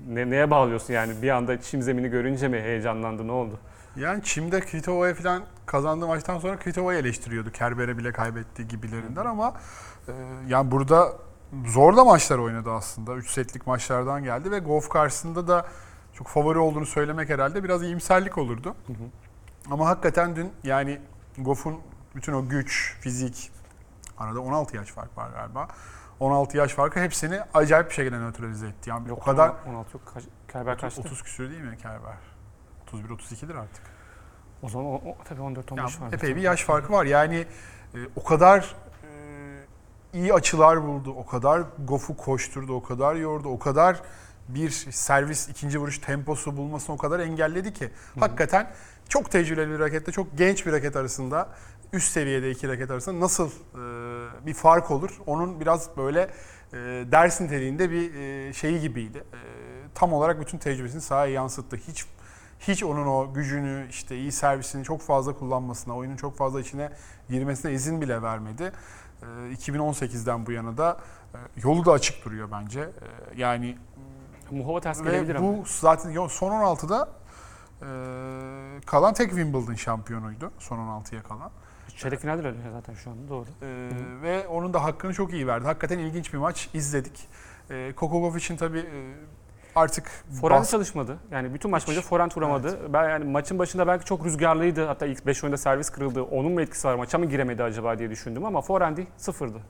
[0.09, 3.59] ne, neye bağlıyorsun yani bir anda çim zemini görünce mi heyecanlandı ne oldu?
[3.95, 7.51] Yani Çim'de Kvitova'ya falan kazandığı maçtan sonra Kvitova'yı eleştiriyordu.
[7.51, 9.53] Kerber'e bile kaybettiği gibilerinden ama
[10.07, 10.11] e,
[10.47, 11.13] yani burada
[11.65, 13.15] zor da maçlar oynadı aslında.
[13.15, 15.65] 3 setlik maçlardan geldi ve Goff karşısında da
[16.13, 18.75] çok favori olduğunu söylemek herhalde biraz iyimserlik olurdu.
[19.71, 21.01] Ama hakikaten dün yani
[21.37, 21.81] Goff'un
[22.15, 23.51] bütün o güç, fizik,
[24.17, 25.67] arada 16 yaş fark var galiba.
[26.19, 28.89] 16 yaş farkı hepsini acayip bir şekilde nötralize etti.
[28.89, 30.11] Yani o kadar 16 yok.
[30.13, 31.01] Kaç, Kerber kaçtı?
[31.01, 32.15] 30 küsür değil mi Kerber?
[32.87, 33.83] 31 32'dir artık.
[34.61, 36.13] O zaman o, o, tabii 14 Ya 15 var.
[36.13, 37.05] epey bir yaş farkı var.
[37.05, 37.45] Yani
[37.95, 39.07] e, o kadar e,
[40.13, 44.01] iyi açılar buldu, o kadar Goff'u koşturdu, o kadar yordu, o kadar
[44.47, 47.89] bir servis ikinci vuruş temposu bulmasını o kadar engelledi ki.
[48.19, 48.71] Hakikaten
[49.09, 51.49] çok tecrübeli bir raketle çok genç bir raket arasında
[51.93, 55.19] üst seviyede iki raket arasında nasıl e, bir fark olur?
[55.25, 56.21] Onun biraz böyle
[56.73, 56.77] e,
[57.11, 59.17] ders niteliğinde bir e, şeyi gibiydi.
[59.17, 59.39] E,
[59.95, 61.75] tam olarak bütün tecrübesini sahaya yansıttı.
[61.75, 62.05] Hiç
[62.59, 66.89] hiç onun o gücünü, işte iyi servisini çok fazla kullanmasına, oyunun çok fazla içine
[67.29, 68.71] girmesine izin bile vermedi.
[69.21, 70.97] Ee, 2018'den bu yana da
[71.33, 72.79] e, yolu da açık duruyor bence.
[72.81, 73.77] Ee, Yani
[74.51, 75.47] Muhova ters gelebilir ama.
[75.47, 77.09] bu zaten son 16'da
[77.81, 77.85] e,
[78.85, 80.51] kalan tek Wimbledon şampiyonuydu.
[80.59, 81.51] Son 16'ya kalan.
[81.97, 83.45] Çeyrek finalde öyle zaten şu anda doğru.
[83.61, 83.89] Ee,
[84.21, 85.65] ve onun da hakkını çok iyi verdi.
[85.65, 87.27] Hakikaten ilginç bir maç izledik.
[87.69, 89.13] Ee, Kokogov için tabii e,
[89.75, 90.11] artık
[90.41, 91.17] Forehand bas- çalışmadı.
[91.31, 92.93] Yani bütün maç boyunca forehand vuramadı.
[92.93, 94.85] Ben yani maçın başında belki çok rüzgarlıydı.
[94.85, 96.21] Hatta ilk 5 oyunda servis kırıldı.
[96.23, 96.95] Onun mu etkisi var?
[96.95, 99.61] Maça mı giremedi acaba diye düşündüm ama forehand'i sıfırdı.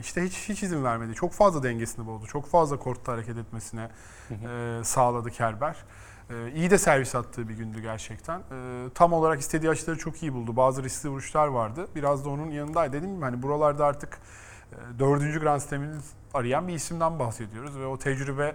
[0.00, 1.14] İşte hiç hiç izin vermedi.
[1.14, 2.26] Çok fazla dengesini bozdu.
[2.26, 3.88] Çok fazla kortta hareket etmesine
[4.30, 5.76] e, sağladı Kerber.
[6.30, 8.38] E, iyi de servis attığı bir gündü gerçekten.
[8.38, 8.44] E,
[8.94, 10.56] tam olarak istediği açıları çok iyi buldu.
[10.56, 11.88] Bazı riskli vuruşlar vardı.
[11.94, 12.92] Biraz da onun yanındaydı.
[12.92, 14.18] Dediğim gibi hani buralarda artık
[14.72, 15.94] e, dördüncü Grand Slam'ini
[16.34, 17.78] arayan bir isimden bahsediyoruz.
[17.78, 18.54] Ve o tecrübe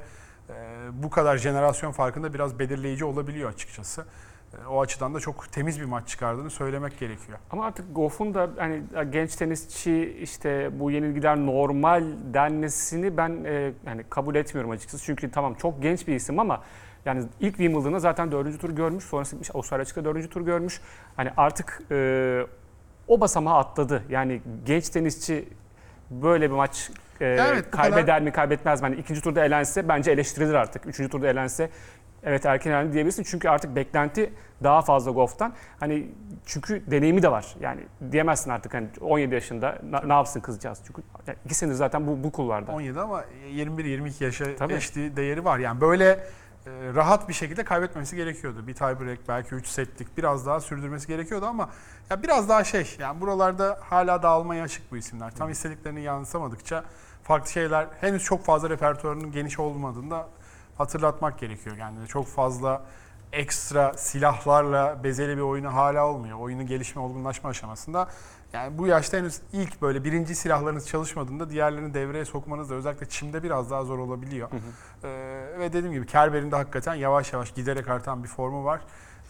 [0.50, 0.54] e,
[0.94, 4.06] bu kadar jenerasyon farkında biraz belirleyici olabiliyor açıkçası.
[4.54, 7.40] E, o açıdan da çok temiz bir maç çıkardığını söylemek gerekiyor.
[7.52, 12.04] Ama artık Goff'un da hani genç tenisçi işte bu yenilgiler normal
[12.34, 15.06] denmesini ben e, yani kabul etmiyorum açıkçası.
[15.06, 16.62] Çünkü tamam çok genç bir isim ama
[17.06, 19.04] yani ilk Wimbledon'da zaten dördüncü tur görmüş.
[19.04, 20.82] Sonrasında gitmiş Avustralya açıkta dördüncü tur görmüş.
[21.18, 22.42] Hani artık e,
[23.08, 24.04] o basamağı atladı.
[24.10, 25.50] Yani genç tenisçi
[26.12, 28.88] böyle bir maç e, Evet, kaybeder kadar- mi kaybetmez mi?
[28.88, 30.86] Hani ikinci turda elense bence eleştirilir artık.
[30.86, 31.70] Üçüncü turda elense
[32.24, 33.24] evet erken elendi diyebilirsin.
[33.24, 34.34] Çünkü artık beklenti
[34.64, 35.54] daha fazla Goff'tan.
[35.80, 36.08] Hani
[36.46, 37.56] çünkü deneyimi de var.
[37.62, 40.82] Yani diyemezsin artık hani 17 yaşında na- ne yapsın kızcağız.
[40.88, 42.72] Çünkü yani iki senedir zaten bu, bu kulvarda.
[42.72, 44.74] 17 ama 21-22 yaşa Tabii.
[44.74, 45.60] geçtiği değeri var.
[45.60, 46.20] Yani böyle
[46.68, 48.68] rahat bir şekilde kaybetmesi gerekiyordu.
[48.68, 51.70] Bir tiebreak belki 3 setlik biraz daha sürdürmesi gerekiyordu ama
[52.10, 55.36] ya biraz daha şey yani buralarda hala dağılmaya açık bu isimler.
[55.36, 56.84] Tam istediklerini yansıtamadıkça
[57.24, 60.28] farklı şeyler henüz çok fazla repertuarının geniş olmadığında
[60.78, 62.08] hatırlatmak gerekiyor kendine.
[62.08, 62.82] Çok fazla
[63.34, 66.40] ekstra silahlarla bezeli bir oyunu hala olmuyor.
[66.40, 68.08] Oyunun gelişme, olgunlaşma aşamasında.
[68.54, 73.44] Yani bu yaşta henüz ilk böyle birinci silahlarınız çalışmadığında diğerlerini devreye sokmanız da özellikle çimde
[73.44, 74.50] biraz daha zor olabiliyor.
[75.04, 75.08] Ee,
[75.60, 78.82] ve dediğim gibi Kerber'in de hakikaten yavaş yavaş giderek artan bir formu var.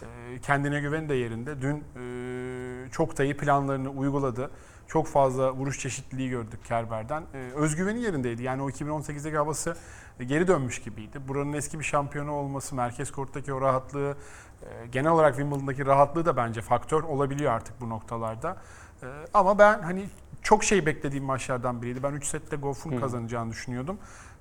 [0.02, 1.62] Ee, kendine güveni de yerinde.
[1.62, 4.50] Dün e, çok da iyi planlarını uyguladı.
[4.88, 7.22] Çok fazla vuruş çeşitliliği gördük Kerber'den.
[7.34, 8.42] Ee, özgüveni yerindeydi.
[8.42, 9.76] Yani o 2018'deki havası
[10.24, 11.20] geri dönmüş gibiydi.
[11.28, 14.16] Buranın eski bir şampiyonu olması, merkez korttaki o rahatlığı,
[14.62, 18.56] e, genel olarak Wimbledon'daki rahatlığı da bence faktör olabiliyor artık bu noktalarda.
[19.02, 20.06] E, ama ben hani
[20.42, 22.02] çok şey beklediğim maçlardan biriydi.
[22.02, 23.98] Ben 3 sette Goff'un kazanacağını düşünüyordum.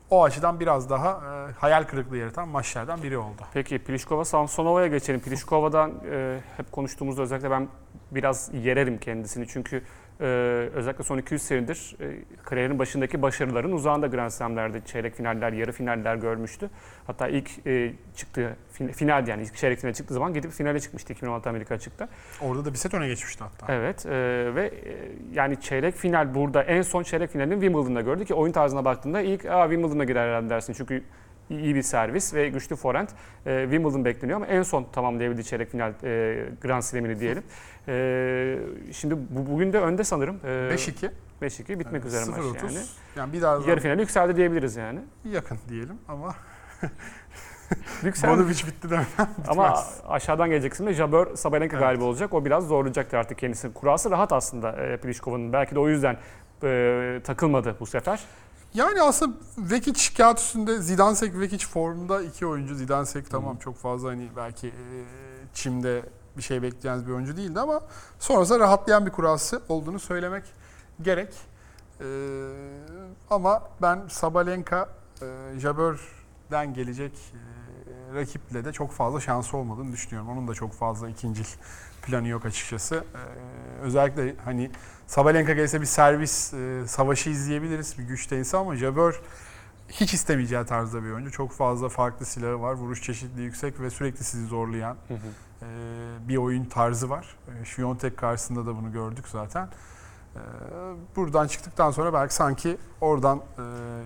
[0.09, 3.41] O açıdan biraz daha e, hayal kırıklığı yaratan maçlardan biri oldu.
[3.53, 5.19] Peki Pliskova Samsonova'ya geçelim.
[5.19, 7.67] Pliskova'dan e, hep konuştuğumuzda özellikle ben
[8.11, 9.47] biraz yererim kendisini.
[9.47, 9.83] Çünkü
[10.21, 10.25] e,
[10.73, 12.05] özellikle son 200 senedir e,
[12.43, 16.69] kariyerin başındaki başarıların uzağında Grand Slam'lerde çeyrek finaller, yarı finaller görmüştü.
[17.07, 21.13] Hatta ilk e, çıktığı fin- final yani ilk çeyrek finale çıktığı zaman gidip finale çıkmıştı
[21.13, 22.09] 2016 Amerika açıkta.
[22.41, 23.73] Orada da bir set öne geçmişti hatta.
[23.73, 24.09] Evet e,
[24.55, 24.71] ve e,
[25.33, 29.45] yani çeyrek final burada en son çeyrek finalini Wimbledon'da gördük ki oyun tarzına baktığında ilk
[29.45, 31.03] Aa, Wimbledon'a girer herhalde dersin çünkü
[31.49, 33.09] iyi bir servis ve güçlü forehand.
[33.45, 37.43] E, Wimbledon bekleniyor ama en son tamamlayabildiği çeyrek final e, Grand Slam'ini diyelim.
[37.87, 38.57] E,
[38.91, 40.39] şimdi bu, bugün de önde sanırım.
[40.43, 41.09] E, 5-2.
[41.41, 42.65] 5-2 bitmek üzere maç 0-30.
[42.65, 42.77] yani.
[43.15, 44.99] Yani bir daha Yarı finale yükseldi diyebiliriz yani.
[45.25, 46.35] yakın diyelim ama
[48.03, 48.33] Yükseldi.
[48.39, 49.05] Bonovic bitti demem.
[49.47, 51.83] Ama aşağıdan gelecek kısımda Jabeur Sabalenka Evet.
[51.87, 52.33] galibi olacak.
[52.33, 53.73] O biraz zorlayacaktır artık kendisini.
[53.73, 55.53] Kurası rahat aslında e, Pliškova'nın.
[55.53, 56.17] Belki de o yüzden
[56.63, 58.19] e, takılmadı bu sefer.
[58.73, 62.75] Yani aslında Vekic kağıt üstünde Zidansek Vekic formunda iki oyuncu.
[62.75, 64.73] Zidansek tamam çok fazla hani belki e,
[65.53, 66.05] çimde
[66.37, 67.81] bir şey bekleyeceğiniz bir oyuncu değildi ama
[68.19, 70.43] sonrasında rahatlayan bir kurası olduğunu söylemek
[71.01, 71.33] gerek.
[72.01, 72.05] E,
[73.29, 74.89] ama ben Sabalenka
[75.21, 80.29] e, Jabeur'den gelecek e, rakiple de çok fazla şansı olmadığını düşünüyorum.
[80.29, 81.45] Onun da çok fazla ikincil
[82.01, 82.95] planı yok açıkçası.
[82.95, 83.21] E,
[83.81, 84.71] özellikle hani
[85.07, 87.97] Sabalenka gelse bir servis e, savaşı izleyebiliriz.
[87.97, 89.21] Bir güç tenisi ama Jabeur
[89.89, 91.31] hiç istemeyeceği tarzda bir oyuncu.
[91.31, 92.73] Çok fazla farklı silahı var.
[92.73, 94.97] Vuruş çeşitliliği yüksek ve sürekli sizi zorlayan
[95.61, 95.65] e,
[96.27, 97.35] bir oyun tarzı var.
[97.61, 99.67] E, Świątek karşısında da bunu gördük zaten.
[100.35, 100.41] E,
[101.15, 103.61] buradan çıktıktan sonra belki sanki oradan e,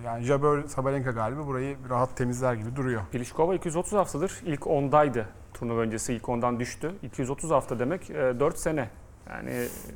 [0.06, 3.02] yani Jabeur Sabalenka galibi burayı rahat temizler gibi duruyor.
[3.12, 5.24] Pliskova 230 haftadır ilk 10'daydı.
[5.58, 6.92] Turnuva öncesi ilk 10'dan düştü.
[7.02, 8.88] 230 hafta demek e, 4 sene.
[9.30, 9.50] Yani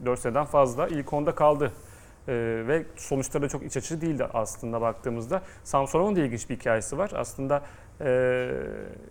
[0.04, 1.72] 4 seneden fazla ilk 10'da kaldı.
[2.28, 2.32] E,
[2.68, 5.42] ve sonuçları da çok iç açıcı değildi aslında baktığımızda.
[5.64, 7.10] Samsonov'un da ilginç bir hikayesi var.
[7.14, 7.62] Aslında
[8.00, 8.50] e,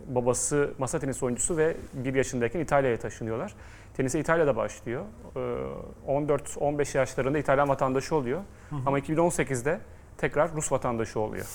[0.07, 3.53] babası masa tenisi oyuncusu ve 1 yaşındayken İtalya'ya taşınıyorlar.
[3.97, 5.03] Tenise İtalya'da başlıyor.
[5.35, 8.41] E, 14-15 yaşlarında İtalyan vatandaşı oluyor.
[8.85, 9.79] Ama 2018'de
[10.17, 11.45] tekrar Rus vatandaşı oluyor.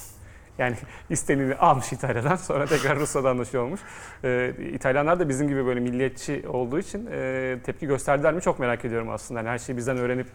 [0.58, 0.76] Yani
[1.10, 3.80] istenini almış İtalya'dan sonra tekrar Rus vatandaşı olmuş.
[4.24, 8.84] Ee, İtalyanlar da bizim gibi böyle milliyetçi olduğu için e, tepki gösterdiler mi çok merak
[8.84, 9.40] ediyorum aslında.
[9.40, 10.26] Yani her şeyi bizden öğrenip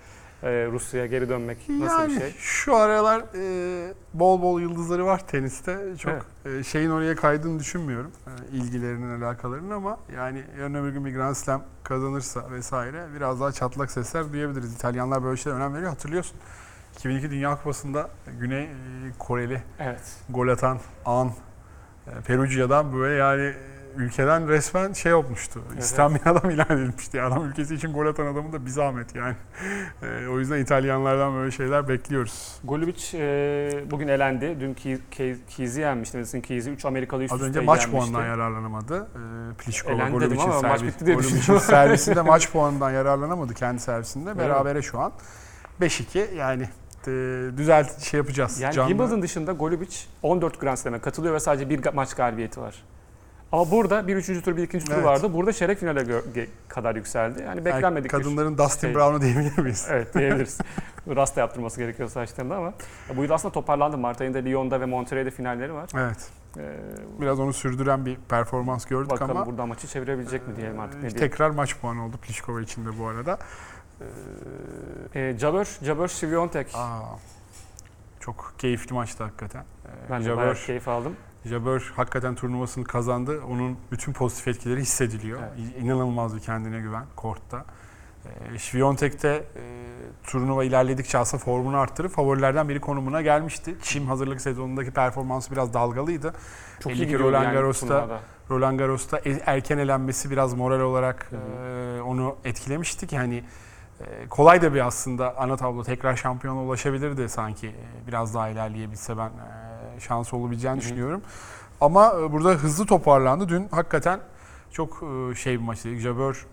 [0.44, 2.34] e, Rusya'ya geri dönmek nasıl yani bir şey?
[2.38, 5.78] şu aralar e, bol bol yıldızları var teniste.
[5.98, 8.12] Çok e, şeyin oraya kaydığını düşünmüyorum.
[8.28, 13.52] E, ilgilerinin, alakalarının ama yani yarın öbür gün bir Grand Slam kazanırsa vesaire biraz daha
[13.52, 14.76] çatlak sesler duyabiliriz.
[14.76, 15.90] İtalyanlar böyle şeylere önem veriyor.
[15.90, 16.38] Hatırlıyorsun.
[17.00, 18.10] 2002 Dünya Kupası'nda
[18.40, 18.70] Güney e,
[19.20, 20.00] Koreli Evet.
[20.30, 21.32] gol atan An
[22.08, 23.56] e, Perugia'dan böyle yani e,
[23.96, 25.62] ülkeden resmen şey olmuştu.
[25.74, 25.84] Evet.
[25.84, 27.18] İstenmeyen adam ilan edilmişti.
[27.18, 29.36] Yani adam ülkesi için gol atan adamın da bir zahmet yani.
[30.04, 32.60] E, o yüzden İtalyanlardan böyle şeyler bekliyoruz.
[32.64, 34.58] Golubic e, bugün elendi.
[34.60, 36.18] Dün Ke- Ke- Keyes'i yenmişti.
[36.18, 37.92] Madison Keyes'i 3 Amerikalı üst Az önce maç yenmişti.
[38.12, 38.98] puanından yararlanamadı.
[38.98, 44.38] E, Pliskova maç servis, servisinde maç puanından yararlanamadı kendi servisinde.
[44.38, 45.12] Berabere şu an.
[45.82, 46.70] 5-2 yani
[47.58, 48.60] düzelt şey yapacağız.
[48.62, 52.84] Yani Canlı- Wimbledon dışında Golubic 14 Grand Slam'e katılıyor ve sadece bir maç galibiyeti var.
[53.52, 55.06] Ama burada bir üçüncü tur, bir ikinci tur Evet.
[55.06, 55.34] vardı.
[55.34, 56.22] Burada çeyrek finale
[56.68, 57.42] kadar yükseldi.
[57.42, 58.96] Yani beklenmedik bir Kadınların Dustin şey.
[58.96, 59.88] Brown'u diyebilir miyiz?
[59.90, 60.58] Evet diyebiliriz.
[61.16, 62.74] Rasta yaptırması gerekiyor saçlarında ama
[63.16, 63.98] bu yıl aslında toparlandı.
[63.98, 65.90] Mart ayında Lyon'da ve Monterrey'de finalleri var.
[65.98, 66.30] Evet.
[66.58, 66.76] Ee,
[67.22, 71.08] Biraz onu sürdüren bir performans gördük bakalım ama buradan maçı çevirebilecek mi diyelim artık ne
[71.08, 71.30] e, diyelim.
[71.30, 73.38] tekrar maç puanı oldu Pliskova için de bu arada.
[75.16, 76.68] Ee, Jabeur, Jabeur Świątek.
[76.76, 77.02] Aa,
[78.20, 79.62] çok keyifli maçtı hakikaten.
[79.62, 81.16] Ee, Ben de Jabeur- bayağı keyif aldım.
[81.46, 83.42] Jabeur hakikaten turnuvasını kazandı.
[83.50, 85.40] Onun bütün pozitif etkileri hissediliyor.
[85.40, 85.76] Evet.
[85.84, 87.66] İnanılmaz bir kendine güven kortta.
[88.54, 88.60] E,
[89.24, 89.44] de e,
[90.24, 93.76] turnuva ilerledikçe aslında formunu arttırıp favorilerden biri konumuna gelmişti.
[93.82, 96.34] Çim hazırlık sezonundaki performansı biraz dalgalıydı.
[96.80, 98.20] Çok Belli iyi Roland yani Garros'ta- turnuvada.
[98.50, 101.66] Roland Garros'ta e- erken elenmesi biraz moral olarak Hı hı.
[101.98, 103.44] e, onu etkilemişti ki hani e,
[104.30, 109.30] kolay da bir aslında ana tablo tekrar şampiyona ulaşabilirdi sanki E, biraz daha ilerleyebilse ben
[109.30, 111.22] e, şansı olabileceğini düşünüyorum.
[111.82, 113.50] Ama e, burada hızlı toparlandı.
[113.50, 114.20] Dün hakikaten
[114.72, 115.96] çok e, şey bir maçtı.
[115.96, 116.48] Jabeur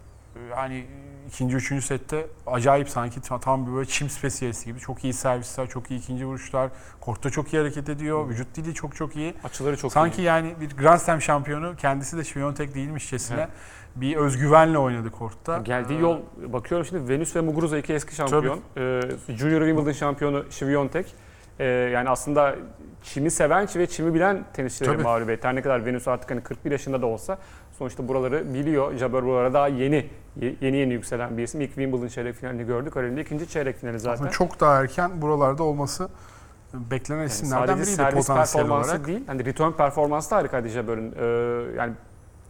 [0.54, 0.87] hani
[1.28, 4.78] ikinci, üçüncü sette acayip sanki ta- tam bir böyle çim spesiyelisti gibi.
[4.80, 6.70] Çok iyi servisler, çok iyi ikinci vuruşlar.
[7.00, 8.28] Kortta çok iyi hareket ediyor.
[8.28, 9.34] Vücut dili çok çok iyi.
[9.44, 10.24] Açıları çok sanki iyi.
[10.24, 13.48] yani bir Grand Slam şampiyonu kendisi de Świątek değilmişçesine Evet.
[13.96, 15.58] bir özgüvenle oynadı kortta.
[15.58, 18.60] Geldiği Ee, yol bakıyorum şimdi Venus ve Muguruza iki eski şampiyon.
[18.76, 21.04] Ee, Junior Wimbledon şampiyonu Świątek.
[21.58, 22.56] Ee, yani aslında
[23.02, 25.02] çimi seven ve çimi bilen tenisçilere Tabii.
[25.02, 25.44] mağlubiyet.
[25.44, 27.38] Her ne kadar Venus artık hani 41 yaşında da olsa
[27.78, 28.94] sonuçta buraları biliyor.
[28.96, 30.06] Jabber buralara daha yeni
[30.40, 31.60] ye- yeni yeni yükselen bir isim.
[31.60, 32.96] İlk Wimbledon çeyrek finalini gördük.
[32.96, 34.14] Öyle ikinci çeyrek finali zaten.
[34.14, 36.08] Aslında çok daha erken buralarda olması
[36.74, 39.06] beklenen Yani isimlerden biriydi potansiyel olarak.
[39.06, 39.20] değil.
[39.26, 41.14] Hani return performansı da harikaydı Jabber'ın.
[41.18, 41.92] Ee, yani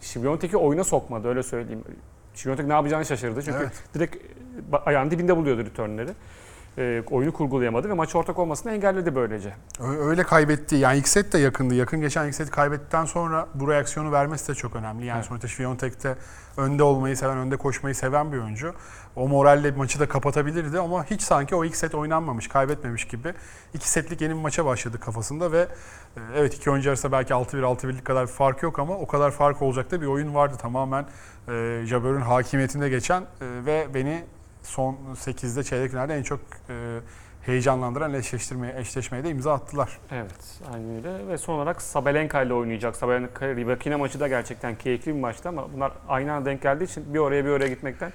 [0.01, 1.85] Świątek'i oyuna sokmadı öyle söyleyeyim.
[2.35, 3.43] Świątek ne yapacağını şaşırdı.
[3.43, 3.73] Çünkü Evet.
[3.95, 4.17] direkt
[4.73, 6.11] ba- ayağının dibinde buluyordu returnleri.
[6.79, 9.55] Ee, oyunu kurgulayamadı ve maç ortak olmasını engelledi böylece.
[9.81, 10.77] Öyle kaybetti.
[10.77, 11.75] Yani ilk set de yakındı.
[11.75, 15.07] Yakın geçen ilk seti kaybettikten sonra bu reaksiyonu vermesi de çok önemli.
[15.07, 15.27] Yani Evet.
[15.27, 15.49] sonuçta
[16.05, 16.17] de
[16.57, 18.75] önde olmayı seven, önde koşmayı seven bir oyuncu.
[19.17, 23.35] O moralle maçı da kapatabilirdi ama hiç sanki o ilk set oynanmamış, kaybetmemiş gibi.
[23.75, 25.59] İki setlik yeni bir maça başladı kafasında ve
[26.17, 29.31] e, evet iki oyuncu arasında belki 6-1, 6-1'lik kadar bir fark yok ama o kadar
[29.31, 30.57] fark olacak da bir oyun vardı.
[30.63, 31.07] Tamamen
[31.49, 34.25] e, Jabber'ın hakimiyetinde geçen e, ve beni
[34.67, 37.01] son 8'de çeyrek finalde en çok e,
[37.43, 39.99] heyecanlandıran eşleştirmeye, eşleşmeye de imza attılar.
[40.13, 41.29] Evet, aynen öyle.
[41.29, 42.97] Ve son olarak Sabalenka ile oynayacak.
[42.97, 47.15] Sabalenka Rybakina maçı da gerçekten keyifli bir maçtı ama bunlar aynı anda denk geldiği için
[47.15, 48.13] bir oraya bir oraya gitmekten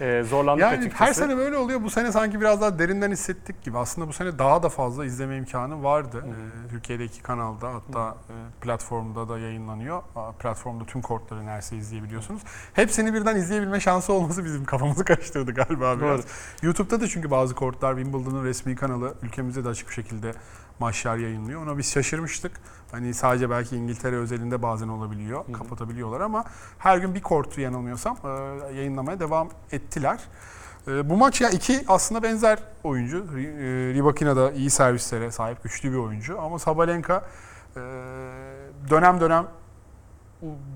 [0.00, 1.04] e, zorlandık Yani açıkçası.
[1.04, 1.82] her sene böyle oluyor.
[1.82, 3.78] Bu sene sanki biraz daha derinden hissettik gibi.
[3.78, 6.24] Aslında bu sene daha da fazla izleme imkanı vardı.
[6.26, 10.02] Ee, Türkiye'deki kanalda hatta e, platformda da yayınlanıyor.
[10.38, 12.42] Platformda tüm kortları neredeyse izleyebiliyorsunuz.
[12.74, 16.18] Hepsini birden izleyebilme şansı olması bizim kafamızı karıştırdı galiba biraz.
[16.20, 16.26] Doğru.
[16.62, 20.32] YouTube'da da çünkü bazı kortlar Wimbledon'ın resmi kanalı ülkemizde de açık bir şekilde
[20.78, 21.62] maçlar yayınlıyor.
[21.62, 22.52] Ona biz şaşırmıştık.
[22.92, 25.52] Hani sadece belki İngiltere özelinde bazen olabiliyor, hı.
[25.52, 26.44] kapatabiliyorlar ama
[26.78, 28.28] her gün bir kortu yanılmıyorsam e,
[28.76, 30.20] yayınlamaya devam ettiler.
[30.88, 33.18] E, Bu maç ya iki aslında benzer oyuncu.
[33.18, 33.40] E,
[33.94, 37.24] Rybakina da iyi servislere sahip güçlü bir oyuncu ama Sabalenka
[37.76, 37.80] e,
[38.90, 39.46] dönem dönem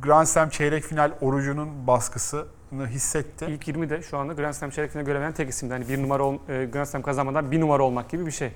[0.03, 3.47] Grand Slam çeyrek final orucunun baskısını hissetti.
[3.49, 5.73] İlk 20'de şu anda Grand Slam çeyrek finaline göremeyen tek isimdi.
[5.73, 8.53] Hani bir numara ol, e, Grand Slam kazanmadan bir numara olmak gibi bir şey.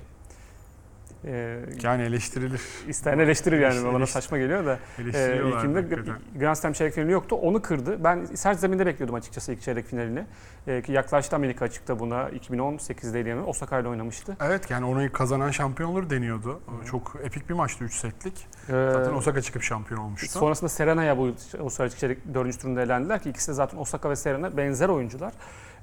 [1.27, 2.61] E, Yani eleştirilir.
[2.87, 4.05] isteyen eleştirir yani bana Eleştirir.
[4.21, 4.79] saçma geliyor da.
[4.99, 5.57] Eleştiriyorlar.
[5.57, 6.11] ilkinde.
[6.39, 7.35] Grand Slam çeyrek finali yoktu.
[7.35, 8.03] Onu kırdı.
[8.03, 10.23] Ben sert zeminde bekliyordum açıkçası ilk çeyrek finalini.
[10.67, 12.29] Ee, ki yaklaştı Amerika açıkta buna.
[12.29, 13.41] 2018'deydi yani.
[13.41, 14.37] Osaka ile oynamıştı.
[14.45, 16.59] Evet yani onu kazanan şampiyon olur deniyordu.
[16.85, 18.47] Çok epik bir maçtı 3 setlik.
[18.69, 20.27] Ee, Zaten Osaka çıkıp şampiyon olmuştu.
[20.39, 22.59] Sonrasında Serena'ya bu uluslararası çeyrek 4.
[22.61, 25.33] turunda elendiler ki ikisi de zaten Osaka ve Serena benzer oyuncular.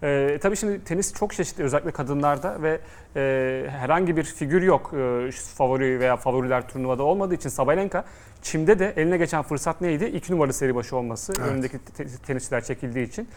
[0.03, 2.79] Ee, tabii şimdi tenis çok çeşitli özellikle kadınlarda ve
[3.17, 8.05] e, herhangi bir figür yok e, favori veya favoriler turnuvada olmadığı için Sabalenka
[8.43, 10.05] çimde de eline geçen fırsat neydi?
[10.05, 11.49] İki numaralı seri başı olması Evet.
[11.53, 13.29] önündeki te- tenisçiler çekildiği için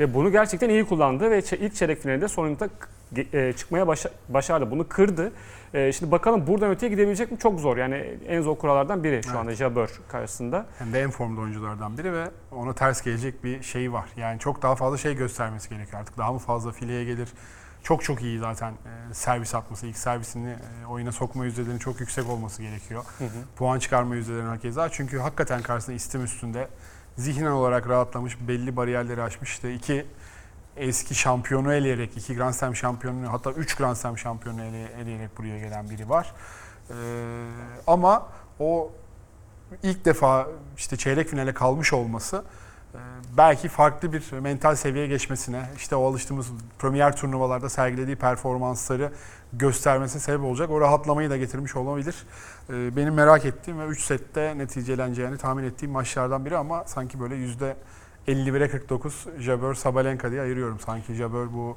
[0.00, 2.68] ve bunu gerçekten iyi kullandı ve ilk çeyrek finalde sonunda
[3.32, 4.70] e, çıkmaya başa- başardı.
[4.70, 5.32] Bunu kırdı.
[5.74, 7.38] E, şimdi bakalım buradan öteye gidebilecek mi?
[7.38, 7.76] Çok zor.
[7.76, 7.94] Yani
[8.28, 9.40] en zor kurallardan biri şu Evet.
[9.40, 10.66] anda Jabber karşısında.
[10.78, 14.04] Hem de en formda oyunculardan biri ve ona ters gelecek bir şey var.
[14.16, 16.18] Yani çok daha fazla şey göstermesi gerekiyor artık.
[16.18, 17.28] Daha mı fazla fileye gelir?
[17.82, 19.86] Çok çok iyi zaten e, servis atması.
[19.86, 23.04] ilk servisini e, oyuna sokma yüzdelerinin çok yüksek olması gerekiyor.
[23.18, 23.28] Hı hı.
[23.56, 24.88] Puan çıkarma yüzdelerinin hakeza.
[24.88, 26.68] Çünkü hakikaten karşısında istim üstünde
[27.16, 29.50] zihnen olarak rahatlamış, belli bariyerleri aşmış.
[29.50, 30.06] İşte iki
[30.76, 35.58] eski şampiyonu eleyerek, iki Grand Slam şampiyonu hatta üç Grand Slam şampiyonu ele- eleyerek buraya
[35.58, 36.34] gelen biri var.
[36.90, 36.94] Ee,
[37.86, 38.26] ama
[38.60, 38.90] o
[39.82, 42.44] ilk defa işte çeyrek finale kalmış olması
[42.94, 42.98] e,
[43.36, 46.46] belki farklı bir mental seviyeye geçmesine, işte o alıştığımız
[46.78, 49.12] premier turnuvalarda sergilediği performansları
[49.52, 50.70] göstermesine sebep olacak.
[50.70, 52.26] O rahatlamayı da getirmiş olabilir.
[52.70, 57.34] Ee, Benim merak ettiğim ve 3 sette neticeleneceğini tahmin ettiğim maçlardan biri ama sanki böyle
[57.34, 57.76] yüzde
[58.28, 60.80] 51'e 49 Jabeur Sabalenka diye ayırıyorum.
[60.80, 61.76] Sanki Jabeur bu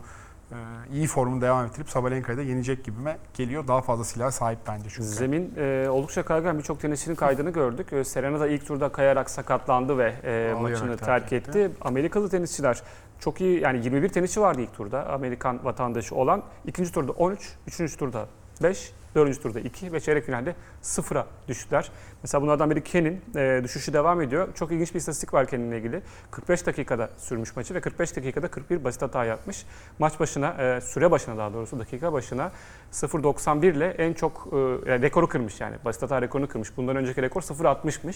[0.52, 0.56] e,
[0.94, 3.68] iyi formunu devam ettirip Sabalenka'yı da yenecek gibime geliyor.
[3.68, 5.04] Daha fazla silah sahip bence çünkü.
[5.04, 7.94] Zemin e, oldukça kaygan birçok tenisçinin kaydını gördük.
[7.94, 11.60] E, Serena da ilk turda kayarak sakatlandı ve e, Ağlayarak maçını terk etti.
[11.60, 11.72] etti.
[11.82, 12.82] Amerikalı tenisçiler
[13.20, 16.44] çok iyi yani 21 tenisçi vardı ilk turda Amerikan vatandaşı olan.
[16.66, 18.28] ikinci turda 13, üçüncü turda
[18.64, 21.92] 5, dördüncü turda 2 ve çeyrek finalde 0'a düştüler.
[22.28, 24.48] Mesela bunlardan biri Ken'in e, düşüşü devam ediyor.
[24.56, 26.02] Çok ilginç bir istatistik var Ken'inle ilgili.
[26.32, 29.66] 45 dakikada sürmüş maçı ve 45 dakikada 41 basit hata yapmış.
[30.00, 32.52] Maç başına, e, süre başına daha doğrusu dakika başına
[32.92, 34.56] 0.91 ile en çok e,
[34.92, 35.76] yani rekoru kırmış yani.
[35.86, 36.78] Basit hata rekorunu kırmış.
[36.78, 38.16] Bundan önceki rekor 0.60'mış.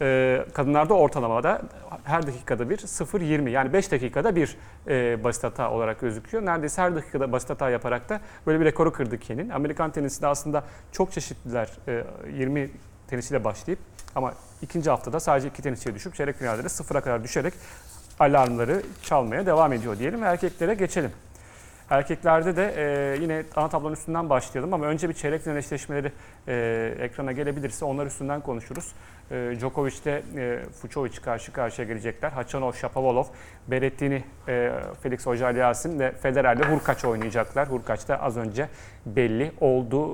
[0.00, 1.62] e, kadınlarda ortalamada
[2.04, 4.56] her dakikada bir 0.20 yani 5 dakikada bir
[4.88, 6.46] e, basit hata olarak gözüküyor.
[6.46, 9.48] Neredeyse her dakikada basit hata yaparak da böyle bir rekoru kırdı Ken'in.
[9.48, 11.68] Amerikan tenisinde aslında çok çeşitliler.
[11.88, 12.70] E, 20
[13.08, 13.80] tenisiyle başlayıp
[14.14, 17.54] ama ikinci haftada sadece iki tenisçiye düşüp çeyrek finalde de sıfıra kadar düşerek
[18.20, 21.12] alarmları çalmaya devam ediyor diyelim erkeklere geçelim.
[21.90, 26.12] Erkeklerde de e, yine ana tablonun üstünden başlayalım ama önce bir çeyrek final eşleşmeleri
[26.48, 28.92] e, ekrana gelebilirse onlar üstünden konuşuruz.
[29.30, 32.30] E, Djokovic ile e, Fucovic karşı karşıya gelecekler.
[32.30, 33.24] Hachanov, Shapovalov,
[33.68, 37.68] Berrettini, e, Felix Auger-Aliassime ve Federer ile Hurkaç oynayacaklar.
[37.68, 38.68] Hurkaç da az önce
[39.06, 40.06] belli oldu.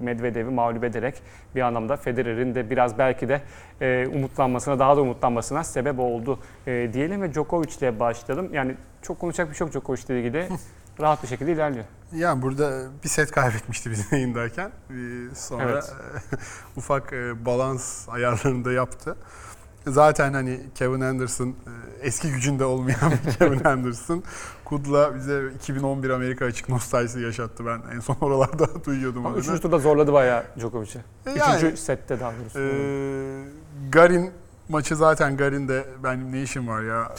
[0.00, 1.14] E, Medvedev'i mağlup ederek
[1.54, 3.40] bir anlamda Federer'in de biraz belki de
[3.80, 8.54] e, umutlanmasına, daha da umutlanmasına sebep oldu e, diyelim ve Djokovic ile başlayalım.
[8.54, 10.48] Yani çok konuşacak bir şey yok Djokovic ile ilgili.
[11.00, 11.84] Rahat bir şekilde ilerliyor.
[12.14, 14.70] Yani burada bir set kaybetmişti bizim yayındayken.
[14.90, 14.94] Ee,
[15.34, 15.92] Sonra Evet.
[16.76, 19.16] ufak e, balans ayarlarını da yaptı.
[19.86, 21.52] Zaten hani Kevin Anderson e,
[22.06, 24.22] eski gücünde olmayan bir Kevin Anderson.
[24.64, 27.66] Kudla bize 2011 Amerika açık nostaljisi yaşattı.
[27.66, 29.40] Ben en son oralarda duyuyordum Ama adını.
[29.42, 30.98] üçüncü turda zorladı bayağı Djokovic'i.
[31.26, 32.58] E yani, Üçüncü sette daha doğrusu.
[32.58, 32.70] e,
[33.92, 34.30] Garin
[34.68, 37.12] maçı zaten Garin'de benim ne işim var ya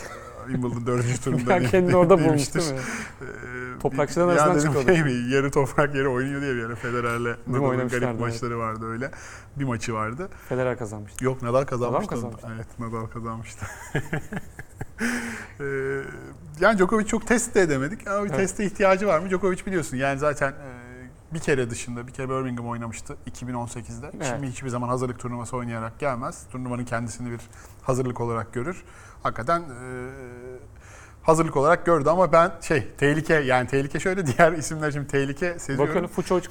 [0.47, 2.59] Wimbledon dördüncü turunda yani kendini orada bulmuş demiştir.
[2.59, 2.79] değil mi?
[3.21, 5.03] Ee, Toprakçıların bir- arasından ya dedim çıkıyordu.
[5.09, 8.19] şey mi, yarı toprak yeri oynuyor diye bir ara Federer'le Nadal'ın garip evet.
[8.19, 9.11] maçları vardı öyle.
[9.55, 10.29] Bir maçı vardı.
[10.49, 11.25] Federer kazanmıştı.
[11.25, 12.09] Yok Nadal kazanmıştı.
[12.09, 12.47] kazanmıştı?
[12.55, 13.65] Evet Nadal kazanmıştı.
[15.59, 15.63] Ee,
[16.59, 18.39] yani Djokovic çok test de edemedik ama bir Evet.
[18.39, 19.29] teste ihtiyacı var mı?
[19.29, 20.80] Djokovic biliyorsun yani zaten e,
[21.33, 24.11] bir kere dışında bir kere Birmingham oynamıştı 2018'de.
[24.13, 24.27] Evet.
[24.27, 26.43] Şimdi hiçbir zaman hazırlık turnuvası oynayarak gelmez.
[26.51, 27.39] Turnuvanın kendisini bir
[27.81, 28.83] hazırlık olarak görür.
[29.23, 30.09] Hakikaten e,
[31.23, 35.85] hazırlık olarak gördü ama ben şey tehlike yani tehlike şöyle diğer isimler şimdi tehlike seziyorum.
[35.85, 36.43] Bakıyorum Fucovic,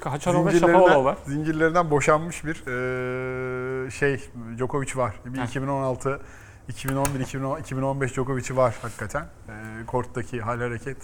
[0.59, 1.17] Shapovalov var.
[1.25, 5.15] Zincirlerinden boşanmış bir e, şey Djokovic var.
[5.25, 5.47] Bir Heh.
[5.47, 6.21] 2016
[6.67, 9.21] 2011 2010, 2015 Djokovic'i var hakikaten.
[9.21, 10.97] E, korttaki hal hareket,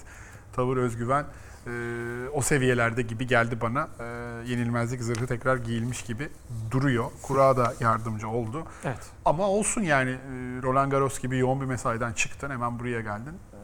[0.54, 1.26] tavır, özgüven
[1.68, 3.88] e, o seviyelerde gibi geldi bana.
[4.00, 4.04] E,
[4.50, 6.30] yenilmezlik zırhı tekrar giyilmiş gibi
[6.72, 7.06] duruyor.
[7.22, 8.64] Kura da yardımcı oldu.
[8.86, 9.00] Evet.
[9.26, 10.16] Ama olsun yani e,
[10.64, 13.34] Roland Garros gibi yoğun bir mesaiden çıktın hemen buraya geldin.
[13.54, 13.58] E,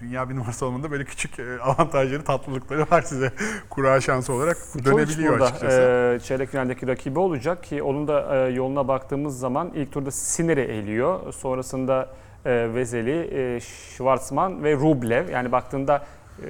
[0.00, 3.32] Dünya bir numarası olmanın da böyle küçük e, avantajları, tatlılıkları var size.
[3.70, 5.80] Kura şansı olarak dönebiliyor burada açıkçası.
[5.80, 10.60] e, çeyrek finaldeki rakibi olacak ki onun da e, yoluna baktığımız zaman ilk turda Sinner'i
[10.60, 11.32] eliyor.
[11.32, 12.08] Sonrasında
[12.44, 15.28] e, Veseli, e, Schwarzman ve Rublev.
[15.28, 16.04] Yani baktığında
[16.42, 16.46] e,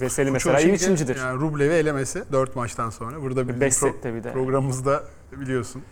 [0.00, 1.16] Veseli mesela iyi biçimcidir.
[1.16, 3.22] Yani Rublev'i elemesi 4 maçtan sonra.
[3.22, 4.32] Burada bir 5 pro- bir de.
[4.32, 5.82] programımızda biliyorsun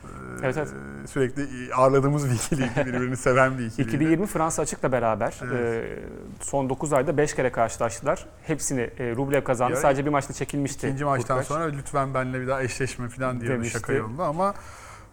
[0.42, 0.68] Evet, evet.
[1.10, 3.88] sürekli ağırladığımız bir ikili, birbirini seven bir ikiliydi.
[3.88, 5.98] 2020 Fransa Açık'la beraber Evet.
[6.40, 8.26] son 9 ayda 5 kere karşılaştılar.
[8.46, 9.74] Hepsini Rublev kazandı.
[9.74, 10.86] Ya, Sadece bir maçta çekilmişti.
[10.86, 11.48] İkinci maçtan Hurkacz.
[11.48, 14.54] sonra lütfen benle bir daha eşleşme falan diye bir şaka yolunda ama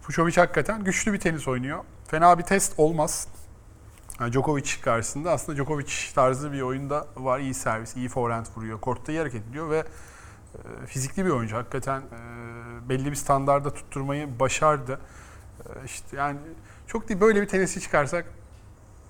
[0.01, 1.79] Fucovic hakikaten güçlü bir tenis oynuyor.
[2.07, 3.27] Fena bir test olmaz.
[4.27, 7.39] Djokovic karşısında aslında Djokovic tarzı bir oyunda var.
[7.39, 8.79] İyi servis, iyi forehand vuruyor.
[8.79, 11.55] Kortta iyi hareket ediyor ve e, fizikli bir oyuncu.
[11.55, 14.99] Hakikaten e, belli bir standarda tutturmayı başardı.
[15.59, 16.37] E, işte yani
[16.87, 18.25] çok değil böyle bir tenisi çıkarsak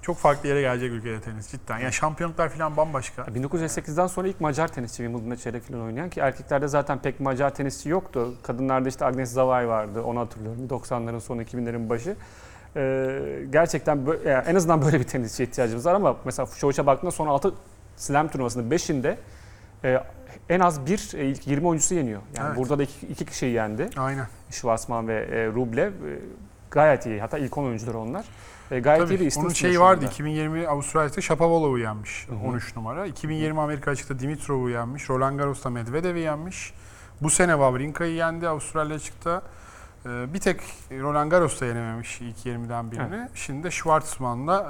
[0.02, 1.80] çok farklı yere gelecek ülkede tenis cidden.
[1.80, 3.22] Yani şampiyonluklar falan bambaşka.
[3.22, 7.90] 1908'den sonra ilk Macar tenisçi Wimbledon'da çeyrek final oynayan ki erkeklerde zaten pek Macar tenisçi
[7.90, 8.34] yoktu.
[8.44, 12.16] Kadınlarda işte Agnes Zavay vardı onu hatırlıyorum 90'ların sonu 2000'lerin başı.
[12.76, 13.20] Ee,
[13.52, 17.28] gerçekten bö- yani en azından böyle bir tenisçiye ihtiyacımız var ama mesela Fuchovic'e baktığında son
[17.28, 17.54] 6
[17.98, 19.16] slam turnuvasının 5'inde
[19.84, 20.04] e,
[20.50, 22.22] en az bir e, ilk 20 oyuncusu yeniyor.
[22.38, 22.58] Yani Evet.
[22.58, 23.90] burada da iki, iki kişiyi yendi.
[23.98, 24.28] Aynen.
[24.52, 26.20] Schwarzman ve e, Rublev e,
[26.72, 27.22] gayet iyi.
[27.22, 28.26] Hatta ilk 10 oyuncular onlar.
[28.72, 30.00] E, gayet iyi bir Tabii, istatistik onun şeyi vardı.
[30.02, 30.12] anda.
[30.12, 32.28] 2020 Avustralya'da Shapovalov'u yenmiş.
[32.30, 32.48] Hı hı.
[32.50, 33.06] 13 numara.
[33.06, 35.10] 2020 Amerika açıkta Dimitrov'u yenmiş.
[35.10, 36.74] Roland Garros'ta Medvedev'i yenmiş.
[37.22, 39.42] Bu sene Wawrinka'yı yendi Avustralya açıkta.
[40.06, 43.28] Ee, bir tek Roland Garros'ta yenememiş ilk 20'den birini.
[43.36, 44.68] Şimdi de Schwartzman'la e,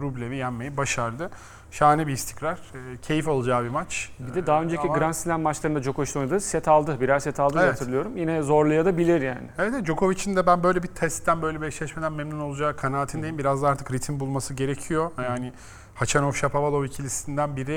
[0.00, 1.30] Rublev'i yenmeyi başardı.
[1.70, 2.54] Şahane bir istikrar.
[2.74, 4.12] E, keyif alacağı bir maç.
[4.18, 6.40] Bir de daha önceki Ama- Grand Slam maçlarında Djokovic oynadı.
[6.40, 7.00] Set aldı.
[7.00, 7.72] Birer set aldı Evet.
[7.72, 8.16] hatırlıyorum.
[8.16, 9.48] Yine zorlayabilir yani.
[9.58, 13.38] Evet evet, Djokovic'in de ben böyle bir testten, böyle bir eşleşmeden memnun olacağı kanaatindeyim.
[13.38, 15.10] Biraz da artık ritim bulması gerekiyor.
[15.24, 15.52] Yani
[15.94, 17.76] Hachanov Shapovalov ikilisinden biri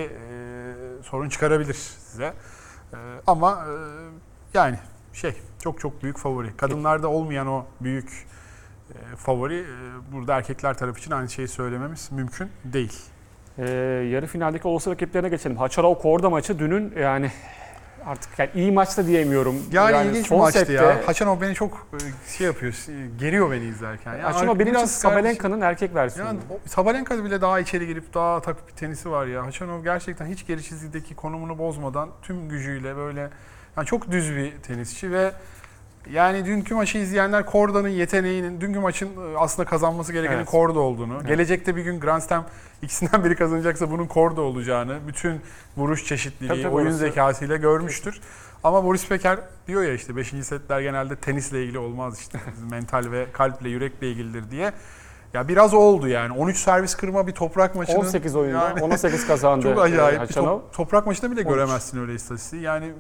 [1.00, 2.34] e, sorun çıkarabilir size.
[2.94, 3.74] E, ama e,
[4.54, 4.80] yani
[5.14, 6.58] şey çok çok büyük favori.
[6.58, 8.28] Kadınlarda olmayan o büyük
[8.90, 9.66] e, favori e,
[10.12, 13.00] burada erkekler tarafı için aynı şeyi söylememiz mümkün değil.
[13.58, 13.70] Ee,
[14.12, 15.58] yarı finaldeki olası rakiplerine geçelim.
[15.58, 17.32] Haçarov Korda maçı dünün yani
[18.06, 19.56] artık yani iyi maçta diyemiyorum.
[19.72, 21.08] Yani, ilginç bir son maçtı sette ya.
[21.08, 21.98] Hachanov beni çok e,
[22.38, 22.74] şey yapıyor,
[23.20, 24.12] geriyor beni izlerken.
[24.12, 26.28] Yani Haçanov benim için biraz Sabalenka'nın erkek versiyonu.
[26.30, 29.46] Yani Sabalenka bile daha içeri girip daha takip bir tenisi var ya.
[29.46, 33.30] Haçanov gerçekten hiç geri çizgideki konumunu bozmadan tüm gücüyle böyle
[33.78, 35.32] yani çok düz bir tenisçi ve
[36.12, 40.46] yani dünkü maçı izleyenler Korda'nın yeteneğinin, dünkü maçın e, aslında kazanması gerekenin Evet.
[40.50, 41.28] Korda olduğunu, Evet.
[41.28, 42.46] gelecekte bir gün Grand Slam
[42.82, 45.42] ikisinden biri kazanacaksa bunun Korda olacağını, bütün
[45.78, 48.22] vuruş çeşitliliği, Tabii, tabii, oyun orası- zekasıyla görmüştür.
[48.64, 50.44] Ama Boris Becker diyor ya işte 5.
[50.44, 52.40] setler genelde tenisle ilgili olmaz işte.
[52.72, 54.72] Mental ve kalple, yürekle ilgilidir diye.
[55.34, 56.34] Ya biraz oldu yani.
[56.34, 58.00] 13 servis kırma bir toprak maçının.
[58.00, 60.22] 18 oyunda yani 18 kazandı çok acayip.
[60.22, 61.50] e, bir top- toprak maçında bile 13.
[61.50, 62.62] göremezsin öyle istatistiği.
[62.62, 62.92] Yani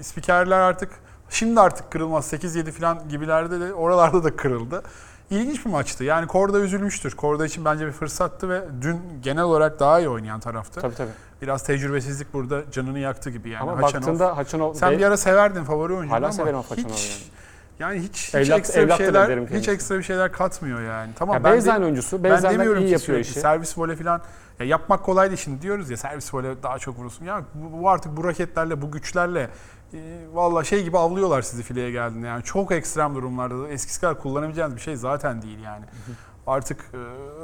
[0.00, 0.90] spikerler artık
[1.30, 2.32] şimdi artık kırılmaz.
[2.32, 4.82] 8-7 falan gibilerde de oralarda da kırıldı.
[5.30, 6.04] İlginç bir maçtı.
[6.04, 7.10] Yani Korda üzülmüştür.
[7.16, 10.80] Korda için bence bir fırsattı ve dün genel olarak daha iyi oynayan taraftı.
[10.80, 11.10] Tabii tabii.
[11.42, 13.62] Biraz tecrübesizlik burada canını yaktı gibi yani.
[13.70, 17.26] Ama Haçanov- baktığında Haçanov sen bir ara severdin favori oyuncu Hala ama severim hiç
[17.78, 20.80] yani hiç, hiç Evlat- ekstra bir evlat da şeyler derim hiç ekstra bir şeyler katmıyor
[20.82, 21.12] yani.
[21.18, 22.24] Tamam ya ben de- Beyzen oyuncusu.
[22.24, 23.40] ben demiyorum iyi ki yapıyor işi.
[23.40, 24.20] servis voley falan
[24.60, 27.24] ya yapmak kolay değil şimdi diyoruz ya servis voley daha çok vurursun.
[27.24, 29.48] Ya bu, bu artık bu raketlerle bu güçlerle
[29.94, 29.98] e,
[30.32, 34.76] valla şey gibi avlıyorlar sizi fileye geldiğinde yani çok ekstrem durumlarda da eskisi kadar kullanabileceğiniz
[34.76, 35.84] bir şey zaten değil yani.
[36.46, 36.98] Artık e,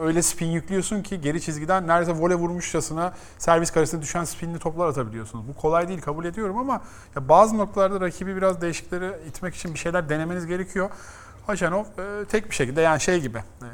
[0.04, 5.48] öyle spin yüklüyorsun ki geri çizgiden neredeyse voley vurmuşçasına servis karesine düşen spinli toplar atabiliyorsunuz.
[5.48, 6.80] Bu kolay değil kabul ediyorum ama
[7.16, 10.90] ya bazı noktalarda rakibi biraz değişikleri itmek için bir şeyler denemeniz gerekiyor.
[11.46, 13.68] Haşanov e, tek bir şekilde yani şey gibi e,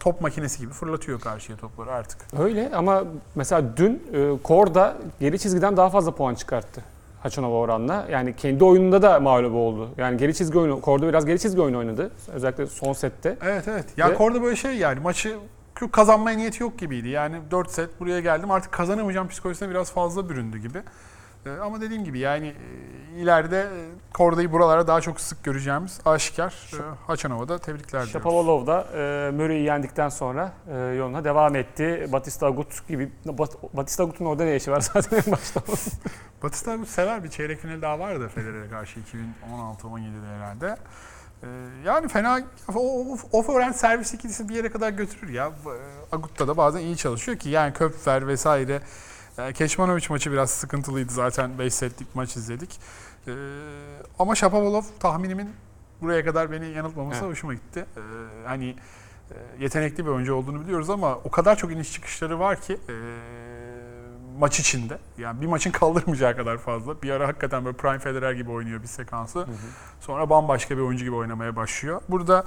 [0.00, 2.18] top makinesi gibi fırlatıyor karşıya topları artık.
[2.38, 3.04] Öyle ama
[3.34, 4.02] mesela dün
[4.42, 6.84] Korda geri çizgiden daha fazla puan çıkarttı.
[7.22, 8.06] Haçanova oranla.
[8.10, 9.88] Yani kendi oyununda da mağlup oldu.
[9.96, 12.10] Yani geri çizgi oyunu, Korda biraz geri çizgi oyunu oynadı.
[12.32, 13.36] Özellikle son sette.
[13.42, 13.84] Evet evet.
[13.96, 15.36] Ya Ve- Korda böyle şey yani maçı
[15.92, 17.08] kazanmaya niyeti yok gibiydi.
[17.08, 20.78] Yani 4 set buraya geldim artık kazanamayacağım psikolojisine biraz fazla büründü gibi.
[21.46, 23.80] E, ama dediğim gibi yani e, ileride e,
[24.14, 26.70] Korda'yı buralara daha çok sık göreceğimiz aşikar.
[26.72, 28.12] E, Haçanova'da tebrikler diliyoruz.
[28.12, 32.08] Shapovalov da e, Murray'i yendikten sonra e, yoluna devam etti.
[32.12, 35.60] Batista Agut gibi Bat, Batista Agut'un orada ne işi var zaten en başta.
[36.42, 40.76] Batista bu sever bir çeyrek final daha vardı Federer'e karşı 2016-17'de herhalde.
[41.42, 41.46] Ee,
[41.84, 42.40] yani fena
[42.74, 45.46] o, o, servis ikilisi bir yere kadar götürür ya.
[45.46, 48.80] Ee, Agutta da bazen iyi çalışıyor ki yani Köpfer vesaire.
[49.38, 52.80] Yani Keşmanovic maçı biraz sıkıntılıydı zaten 5 setlik maç izledik.
[53.28, 53.32] Ee,
[54.18, 55.50] ama Shapovalov tahminimin
[56.02, 57.30] buraya kadar beni yanıltmaması Evet.
[57.30, 57.86] hoşuma gitti.
[57.96, 58.00] Ee,
[58.46, 58.76] hani
[59.30, 62.94] e, yetenekli bir oyuncu olduğunu biliyoruz ama o kadar çok iniş çıkışları var ki e,
[64.38, 64.98] maç içinde.
[65.18, 67.02] Yani bir maçın kaldırmayacağı kadar fazla.
[67.02, 69.46] Bir ara hakikaten böyle Prime Federer gibi oynuyor bir sekansı.
[70.00, 72.00] Sonra bambaşka bir oyuncu gibi oynamaya başlıyor.
[72.08, 72.44] Burada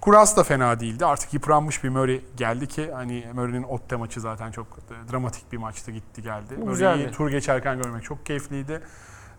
[0.00, 1.06] Kuras da fena değildi.
[1.06, 5.56] Artık yıpranmış bir Murray geldi ki hani Murray'nin Otte maçı zaten çok e, dramatik bir
[5.56, 6.54] maçtı gitti geldi.
[6.56, 8.80] Murray'i tur geçerken görmek çok keyifliydi.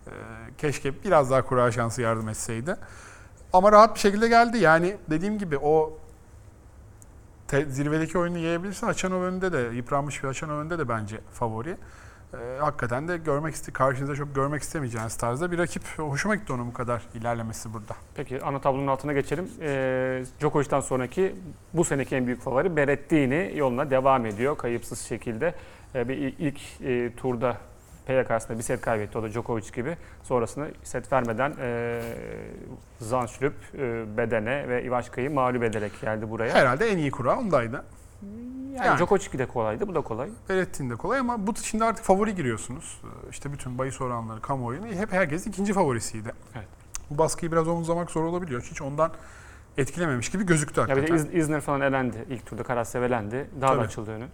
[0.07, 0.11] Ee,
[0.57, 2.75] keşke biraz daha kura şansı yardım etseydi.
[3.53, 4.57] Ama rahat bir şekilde geldi.
[4.57, 5.97] Yani dediğim gibi o
[7.47, 11.77] te- zirvedeki oyunu yiyebilirse Haçanov önünde de yıpranmış bir Haçanov önünde de bence favori.
[12.33, 15.83] Ee, hakikaten de görmek iste karşınızda çok görmek istemeyeceğiniz tarzda bir rakip.
[15.97, 17.93] Hoşuma gitti onun bu kadar ilerlemesi burada.
[18.15, 19.49] Peki ana tablonun altına geçelim.
[19.61, 21.35] E, Djokovic'ten sonraki
[21.73, 25.53] bu seneki en büyük favori Berrettini yoluna devam ediyor kayıpsız şekilde.
[25.95, 27.57] E, bir il- ilk e, turda
[28.05, 29.97] Peya karşısında bir set kaybetti o da Djokovic gibi.
[30.23, 32.01] Sonrasında set vermeden e,
[32.99, 36.53] Zandschulp, e, Bedene ve Ivaşka'yı mağlup ederek geldi buraya.
[36.53, 37.83] Herhalde en iyi kura ondaydı.
[38.75, 38.97] Yani, Yani.
[38.97, 40.29] Djokovic de kolaydı, bu da kolay.
[40.49, 43.01] Berettin de kolay ama bu şimdi artık favori giriyorsunuz.
[43.03, 46.31] Ee, İşte bütün bahis oranları, kamuoyunu hep herkes ikinci favorisiydi.
[46.55, 46.67] Evet.
[47.09, 48.61] Bu baskıyı biraz omuzlamak zor olabiliyor.
[48.61, 49.11] Hiç ondan
[49.77, 51.25] etkilememiş gibi gözüktü Ya bir hakikaten.
[51.25, 52.25] de İz- İzner falan elendi.
[52.29, 53.49] İlk turda Karatsev elendi.
[53.61, 53.85] Daha da Tabii.
[53.85, 54.27] açıldı önü.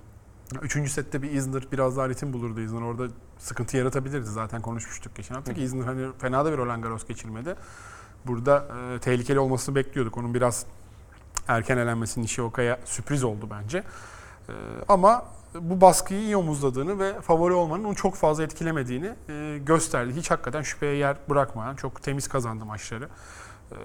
[0.62, 2.82] Üçüncü sette bir Isner biraz daha ritim bulurdu Isner.
[2.82, 3.08] Orada
[3.40, 7.56] sıkıntı yaratabilirdi zaten konuşmuştuk geçen hafta ki Isner hani fena da bir Roland Garros geçirmedi.
[8.26, 8.66] Burada
[8.96, 10.18] e, tehlikeli olmasını bekliyorduk.
[10.18, 10.66] Onun biraz
[11.48, 13.84] erken elenmesi Nishioka'ya sürpriz oldu bence.
[14.50, 14.54] E,
[14.88, 15.26] ama
[15.62, 20.14] bu baskıyı iyi omuzladığını ve favori olmanın onu çok fazla etkilemediğini e, gösterdi.
[20.16, 23.10] Hiç hakikaten şüpheye yer bırakmayan, çok temiz kazandı maçları.
[23.72, 23.78] E,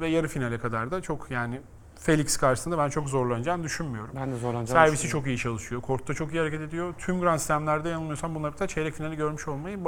[0.00, 1.60] ve yarı finale kadar da çok yani
[2.00, 4.10] Felix karşısında ben çok zorlanacağını düşünmüyorum.
[4.16, 4.86] Ben de zorlanacağım.
[4.86, 5.80] Servisi çok iyi çalışıyor.
[5.82, 6.94] Kortta çok iyi hareket ediyor.
[6.98, 9.78] Tüm Grand Slam'lerde yanılmıyorsam bunlar birlikte çeyrek finali görmüş olmayı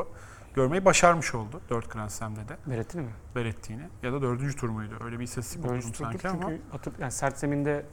[0.55, 1.61] görmeyi başarmış oldu.
[1.71, 3.11] 4 Grand Slam'de de Berrettini mi?
[3.35, 3.83] Berettiğini.
[4.03, 4.95] Ya da dördüncü tur muydu?
[5.05, 6.41] Öyle bir istatistik turdur sanki ama.
[6.41, 7.85] çünkü hatır, yani sert zeminde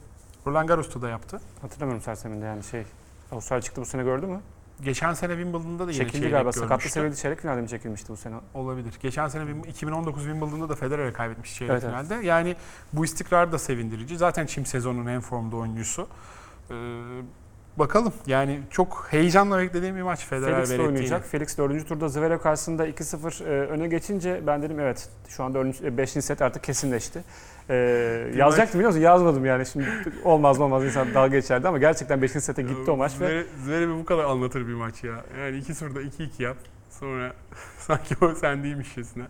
[0.46, 1.40] Roland Garros'ta da yaptı.
[1.62, 2.84] hatırlamıyorum sert zeminde yani şey.
[3.32, 4.40] Avustralya çıktı bu sene gördü mü?
[4.84, 6.52] Geçen sene Wimbledon'da da yine Çekildi çeyrek galiba.
[6.52, 6.90] Sakatlı görmüştü.
[6.90, 8.34] seviyede çeyrek finalde mi çekilmişti bu sene?
[8.54, 8.94] Olabilir.
[9.02, 12.06] Geçen sene Wim- 2019 Wimbledon'da da Federer'e kaybetmiş çeyrek Evet, evet.
[12.08, 12.26] finalde.
[12.26, 12.56] Yani
[12.92, 14.16] bu istikrar da sevindirici.
[14.18, 16.06] Zaten çim sezonunun en formda oyuncusu.
[16.70, 16.74] Ee,
[17.76, 18.12] bakalım.
[18.26, 21.26] Yani çok heyecanla beklediğim bir maç Federer Felix de oynayacak.
[21.26, 25.64] Felix dördüncü turda Zverev karşısında 2-0 e, öne geçince ben dedim evet şu anda
[25.96, 26.10] 5.
[26.10, 27.24] set artık kesinleşti.
[27.70, 27.74] E,
[28.36, 29.02] yazacaktım biliyor musun?
[29.02, 29.86] Yazmadım yani şimdi
[30.24, 32.30] olmaz olmaz insan dalga geçerdi ama gerçekten 5.
[32.30, 35.24] sete gitti o maç ve Zverev- Zverev'i bu kadar anlatır bir maç ya.
[35.40, 36.56] Yani 2-0'da 2-2 yap.
[36.90, 37.32] Sonra
[37.78, 39.24] sanki o sen değilmişçesine.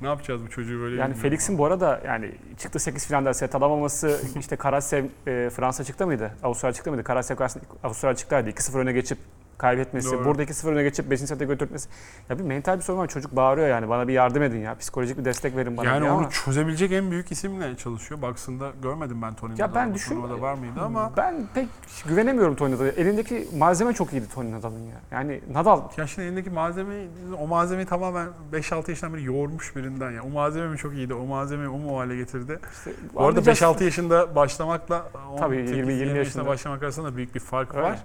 [0.00, 0.96] Ne yapacağız bu çocuğu böyle?
[0.96, 1.22] yani bilmiyorum.
[1.22, 6.32] Felix'in bu arada yani çıktı 8 finalde set alamaması işte Karatsev e, Fransa çıktı mıydı?
[6.42, 7.04] Avustralya çıktı mıydı?
[7.04, 8.50] Karşısında Avustralya çıktıydı.
[8.50, 9.18] 2-0 öne geçip
[9.58, 10.24] kaybetmesi, Doğru.
[10.24, 11.20] burada 2-0 öne geçip 5.
[11.20, 11.88] sete götürmesi.
[12.30, 13.06] Ya bir mental bir sorun var.
[13.06, 13.88] Çocuk bağırıyor yani.
[13.88, 14.74] Bana bir yardım edin ya.
[14.74, 18.22] Psikolojik bir destek verin bana yani onu ama çözebilecek en büyük isimle çalışıyor.
[18.22, 21.68] Baksında görmedim ben Tony Ya ben düşün- turnuvada var mıydı ama ben pek
[22.08, 22.88] güvenemiyorum Tony Nadal'a.
[22.88, 24.96] Elindeki malzeme çok iyiydi Tony Nadal'ın ya.
[25.10, 26.94] Yani Nadal ya şimdi elindeki malzeme
[27.40, 30.22] o malzemeyi tamamen 5-6 yaşından beri yoğurmuş birinden ya.
[30.22, 31.14] O malzeme mi çok iyiydi?
[31.14, 32.58] O malzemeyi o mu hale getirdi?
[32.72, 33.58] işte Bu arada anlayacağız.
[33.80, 35.06] 5-6 yaşında başlamakla
[35.38, 37.82] Tabii, 18, 20 20 yaşında başlamak arasında da büyük bir fark Öyle.
[37.82, 37.98] var.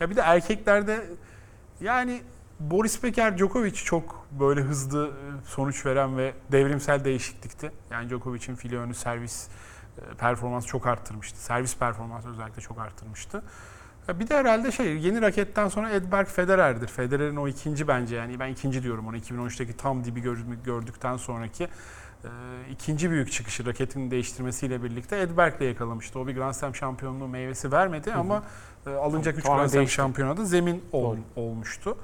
[0.00, 1.04] Ya bir de erkeklerde
[1.80, 2.22] yani
[2.60, 7.72] Boris Becker Djokovic çok böyle hızlı e, sonuç veren ve devrimsel değişiklikti.
[7.90, 9.48] Yani Djokovic'in file önü servis
[9.98, 11.40] e, performansı çok arttırmıştı.
[11.40, 13.42] Servis performansı özellikle çok arttırmıştı.
[14.08, 16.88] Bir de herhalde şey yeni raketten sonra Edberg Federer'dir.
[16.88, 21.68] Federer'in o ikinci bence yani ben ikinci diyorum onu 2013'teki tam dibi gör- gördükten sonraki
[22.72, 26.18] ikinci büyük çıkışı raketini değiştirmesiyle birlikte Edberg'le yakalamıştı.
[26.18, 28.42] O bir Grand Slam şampiyonluğu meyvesi vermedi ama
[28.86, 31.98] e, alınacak 3 Tamamen Grand Slam şampiyonada zemin ol- olmuştu.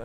[0.00, 0.04] E,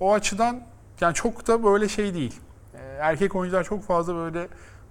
[0.00, 0.60] o açıdan
[1.00, 2.40] yani çok da böyle şey değil.
[2.74, 4.48] E, erkek oyuncular çok fazla böyle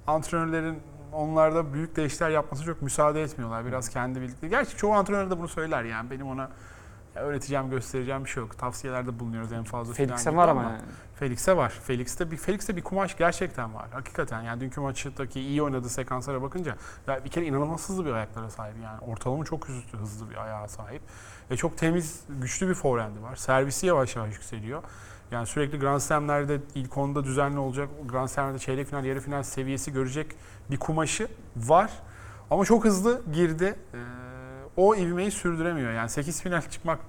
[0.07, 0.79] antrenörlerin
[1.13, 3.65] onlarda büyük değişiklikler yapması çok müsaade etmiyorlar.
[3.65, 4.49] Biraz kendi bildikleri.
[4.49, 6.09] Gerçi çoğu antrenör de bunu söyler yani.
[6.11, 6.49] Benim ona
[7.15, 8.57] ya öğreteceğim, göstereceğim bir şey yok.
[8.57, 9.93] Tavsiyelerde bulunuyoruz en fazla.
[9.93, 10.81] Felix'e var ama yani.
[11.15, 11.69] Felix'e var.
[11.69, 13.89] Felix'te bir Felix'te bir kumaş gerçekten var.
[13.91, 16.75] Hakikaten yani dünkü maçtaki iyi oynadığı sekanslara bakınca
[17.07, 18.75] ya bir kere inanılmaz hızlı bir ayaklara sahip.
[18.83, 21.01] Yani ortalama çok hızlı, hızlı bir ayağa sahip.
[21.51, 23.35] Ve çok temiz, güçlü bir forehand'i var.
[23.35, 24.83] Servisi yavaş yavaş yükseliyor.
[25.31, 27.89] Yani sürekli Grand Slam'lerde ilk onda düzenli olacak.
[28.05, 30.35] Grand Slam'lerde çeyrek final, yarı final seviyesi görecek
[30.71, 31.91] bir kumaşı var.
[32.51, 33.75] Ama çok hızlı girdi.
[33.93, 33.97] Ee,
[34.77, 35.91] o ivmeyi sürdüremiyor.
[35.91, 36.99] Yani 8 final çıkmak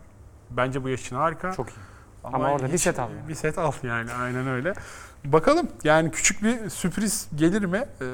[0.51, 1.53] bence bu yaş için harika.
[1.53, 1.81] Çok iyi.
[2.25, 3.29] Ama orada bir set al yani.
[3.29, 4.73] Bir set al yani aynen öyle.
[5.25, 7.85] Bakalım yani küçük bir sürpriz gelir mi?
[8.01, 8.05] Ee,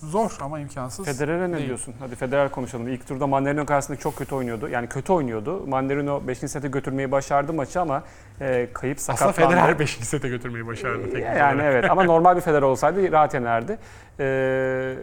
[0.00, 1.06] zor ama imkansız.
[1.06, 1.66] Federer'e ne değil.
[1.66, 1.94] diyorsun?
[2.00, 2.88] Hadi Federer konuşalım.
[2.88, 4.68] İlk turda Mandarino karşısında çok kötü oynuyordu.
[4.68, 5.66] Yani kötü oynuyordu.
[5.66, 6.38] Mandarino 5.
[6.38, 8.02] sete götürmeyi başardı maçı ama
[8.40, 9.54] e, kayıp Aslında sakatlandı.
[9.54, 9.90] Federer 5.
[9.90, 11.02] sete götürmeyi başardı.
[11.04, 11.72] teknik Yani olarak.
[11.74, 13.78] evet ama normal bir Federer olsaydı rahat yenerdi.
[14.20, 14.94] Ee,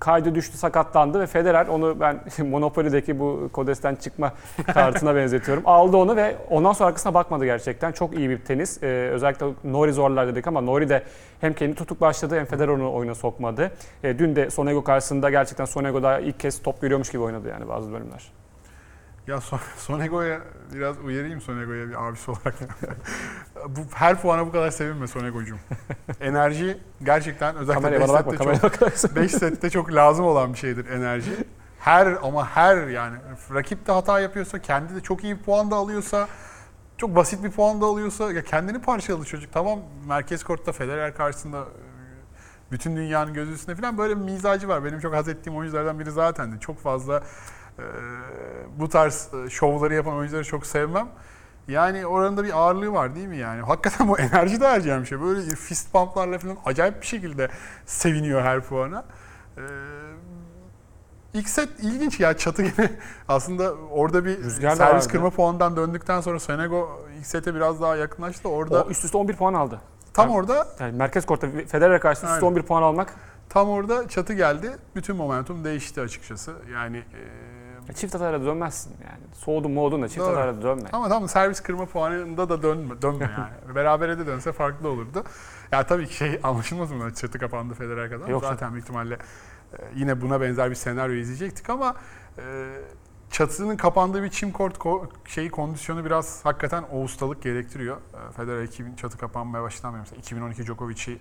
[0.00, 4.32] kaydı düştü sakatlandı ve Federer onu ben Monopoly'deki bu Kodes'ten çıkma
[4.74, 5.62] kartına benzetiyorum.
[5.66, 7.92] Aldı onu ve ondan sonra arkasına bakmadı gerçekten.
[7.92, 8.82] Çok iyi bir tenis.
[8.82, 11.02] Ee, özellikle Nori zorlar dedik ama Nori de
[11.40, 13.70] hem kendi tutuk başladı hem Federer onu oyuna sokmadı.
[14.04, 17.68] Ee, dün de Sonego karşısında gerçekten Sonego da ilk kez top görüyormuş gibi oynadı yani
[17.68, 18.32] bazı bölümler.
[19.26, 20.40] Ya Son- Sonego'ya
[20.74, 22.54] biraz uyarayım Sonego'ya bir abisi olarak.
[23.68, 25.58] Bu her puana bu kadar sevinme Sonego'cum.
[26.20, 29.16] Enerji gerçekten özellikle Kameraya 5 bana bakma, sette kameraya çok.
[29.16, 31.30] 5 sette çok lazım olan bir şeydir enerji.
[31.78, 33.16] Her ama her yani
[33.54, 36.28] rakip de hata yapıyorsa, kendi de çok iyi bir puan da alıyorsa,
[36.96, 39.52] çok basit bir puan da alıyorsa ya kendini parçaladı çocuk.
[39.52, 41.64] Tamam merkez kortta Federer karşısında
[42.72, 44.84] bütün dünyanın gözü üstünde falan böyle bir mizacı var.
[44.84, 46.60] Benim çok haz ettiğim oyunculardan biri zaten de.
[46.60, 47.22] Çok fazla
[47.78, 47.84] e,
[48.76, 51.08] bu tarz şovları yapan oyuncuları çok sevmem.
[51.68, 53.62] Yani oranında bir ağırlığı var değil mi yani?
[53.62, 55.20] Hakikaten bu enerji de harcayan bir şey.
[55.20, 57.48] Böyle fist pumplarla falan acayip bir şekilde
[57.86, 59.04] seviniyor her puana.
[59.58, 59.60] Ee,
[61.34, 62.90] ilk set ilginç ya çatı yine
[63.28, 65.08] aslında orada bir Rüzgar servis vardı.
[65.08, 68.48] kırma puanından döndükten sonra Senego ilk sete biraz daha yakınlaştı.
[68.48, 69.80] Orada O üst üste 11 puan aldı.
[70.14, 70.36] tam Evet.
[70.38, 72.56] orada Yani merkez kortta Federer karşısında üst üste Aynen.
[72.56, 73.14] 11 puan almak
[73.48, 74.70] tam orada çatı geldi.
[74.96, 76.52] Bütün momentum değişti açıkçası.
[76.72, 77.22] Yani e,
[77.94, 79.34] çift hatayla dönmezsin yani.
[79.34, 80.36] Soğudun mu oldun da çift Doğru.
[80.36, 80.88] hatayla dönme.
[80.92, 83.74] Ama tam servis kırma puanında da dönme, dönme yani.
[83.74, 85.24] Berabere de dönse farklı olurdu.
[85.72, 87.14] Ya tabii ki şey anlaşılmaz mı?
[87.14, 88.28] Çatı kapandı Federer kadar.
[88.28, 91.94] Yok Zaten büyük ihtimalle e, yine buna benzer bir senaryo izleyecektik ama
[92.38, 92.42] e,
[93.30, 97.96] çatının kapandığı bir çim kort ko- şeyi kondisyonu biraz hakikaten o ustalık gerektiriyor.
[97.96, 100.00] E, Federer 2000 çatı kapanmaya başlamıyor.
[100.00, 101.18] Mesela 2012 Djokovic'i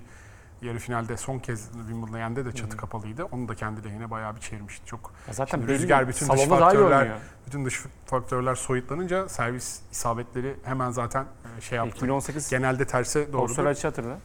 [0.62, 2.78] yarı finalde son kez Wimbledon'da yendi de çatı Hı.
[2.78, 3.24] kapalıydı.
[3.24, 4.86] Onu da kendi lehine bayağı bir çevirmişti.
[4.86, 7.12] Çok Ya zaten rüzgar, bütün dış faktörler-
[7.48, 11.26] bütün dış faktörler soyutlanınca servis isabetleri hemen zaten
[11.58, 11.96] e, şey yaptı.
[11.98, 13.42] 2018 Genelde terse doğru.
[13.42, 14.18] Avustralya hatırla.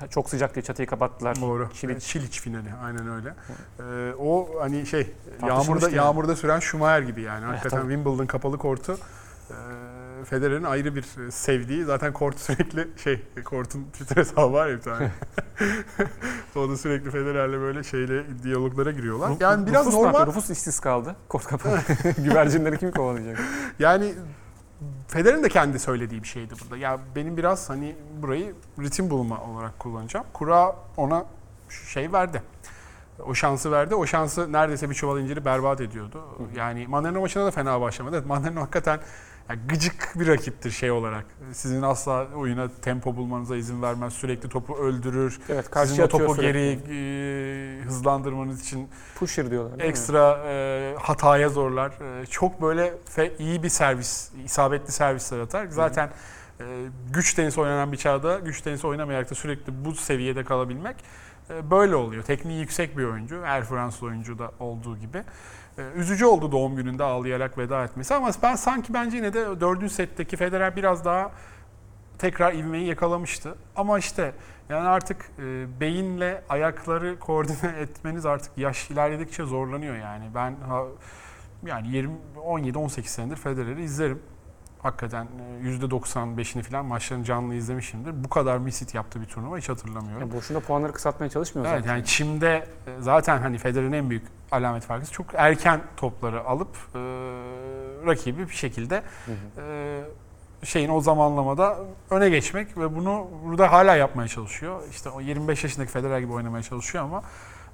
[0.00, 1.40] Ya Çok sıcak diye çatıyı kapattılar.
[1.40, 1.68] Doğru.
[1.74, 2.02] Çiliç.
[2.04, 3.34] Çiliç finali aynen öyle.
[3.80, 5.12] Ee, o hani şey
[5.46, 5.96] yağmurda yani.
[5.96, 7.44] yağmurda süren Schumacher gibi yani.
[7.44, 7.92] Hakikaten tabii.
[7.92, 8.98] Wimbledon kapalı kortu
[9.50, 9.54] e,
[10.24, 11.84] Federer'in ayrı bir sevdiği.
[11.84, 15.10] Zaten kort sürekli şey kortun Twitter hesabı var ya bir tane.
[16.56, 19.30] o da sürekli Federer'le böyle şeyle diyaloglara giriyorlar.
[19.30, 20.06] Ruf- Yani biraz Rufus normal.
[20.08, 20.26] yapıyor?
[20.26, 21.16] Rufus işsiz kaldı.
[21.28, 21.78] Kort kapalı.
[22.18, 23.40] Güvercinleri kim kovalayacak?
[23.78, 24.14] Yani
[25.08, 26.76] Federer'in de kendi söylediği bir şeydi burada.
[26.76, 30.26] Ya benim biraz hani burayı ritim bulma olarak kullanacağım.
[30.32, 31.24] Kura ona
[31.88, 32.42] şey verdi.
[33.26, 33.94] O şansı verdi.
[33.94, 36.24] O şansı neredeyse bir çuval inciri berbat ediyordu.
[36.56, 38.16] Yani Mandarino maçına da fena başlamadı.
[38.16, 39.00] Evet Mandarino hakikaten
[39.52, 41.24] yani gıcık bir rakiptir şey olarak.
[41.52, 44.12] Sizin asla oyuna tempo bulmanıza izin vermez.
[44.12, 45.40] Sürekli topu öldürür.
[45.48, 52.20] Evet Sizin o topu geri e, hızlandırmanız için Pusher diyorlar ekstra e, hataya zorlar.
[52.22, 55.66] E, çok böyle fe- iyi bir servis, isabetli servisler atar.
[55.66, 56.10] Zaten
[56.60, 56.64] e,
[57.12, 60.96] güç tenisi oynanan bir çağda güç tenisi oynamayarak da sürekli bu seviyede kalabilmek
[61.50, 62.22] e, böyle oluyor.
[62.22, 63.42] Tekniği yüksek bir oyuncu.
[63.44, 65.22] Her Fransız oyuncu da olduğu gibi.
[65.78, 69.94] E, üzücü oldu doğum gününde ağlayarak veda etmesi ama ben sanki bence yine de dördüncü
[69.94, 71.32] setteki Federer biraz daha
[72.18, 73.54] tekrar ivmeyi yakalamıştı.
[73.76, 74.32] Ama işte
[74.68, 80.24] yani artık e, beyinle ayakları koordine etmeniz artık yaş ilerledikçe zorlanıyor yani.
[80.34, 80.54] Ben
[81.66, 82.14] yani 20
[82.44, 84.22] 17 18 senedir Federer'i izlerim.
[84.82, 85.26] Hakikaten
[85.64, 88.24] e, %95'ini falan maçlarını canlı izlemişimdir.
[88.24, 90.28] Bu kadar misit yaptığı bir turnuva hiç hatırlamıyorum.
[90.28, 91.94] Ya boşuna puanları kısaltmaya çalışmıyor Evet zaten.
[91.96, 96.98] yani çimde e, zaten hani Federer'in en büyük alamet farkı çok erken topları alıp e,
[98.06, 99.62] rakibi bir şekilde Hı hı.
[99.62, 100.04] e,
[100.66, 101.78] şeyin o zamanlamada
[102.10, 104.82] öne geçmek ve bunu burada hala yapmaya çalışıyor.
[104.90, 107.22] İşte o 25 yaşındaki Federer gibi oynamaya çalışıyor ama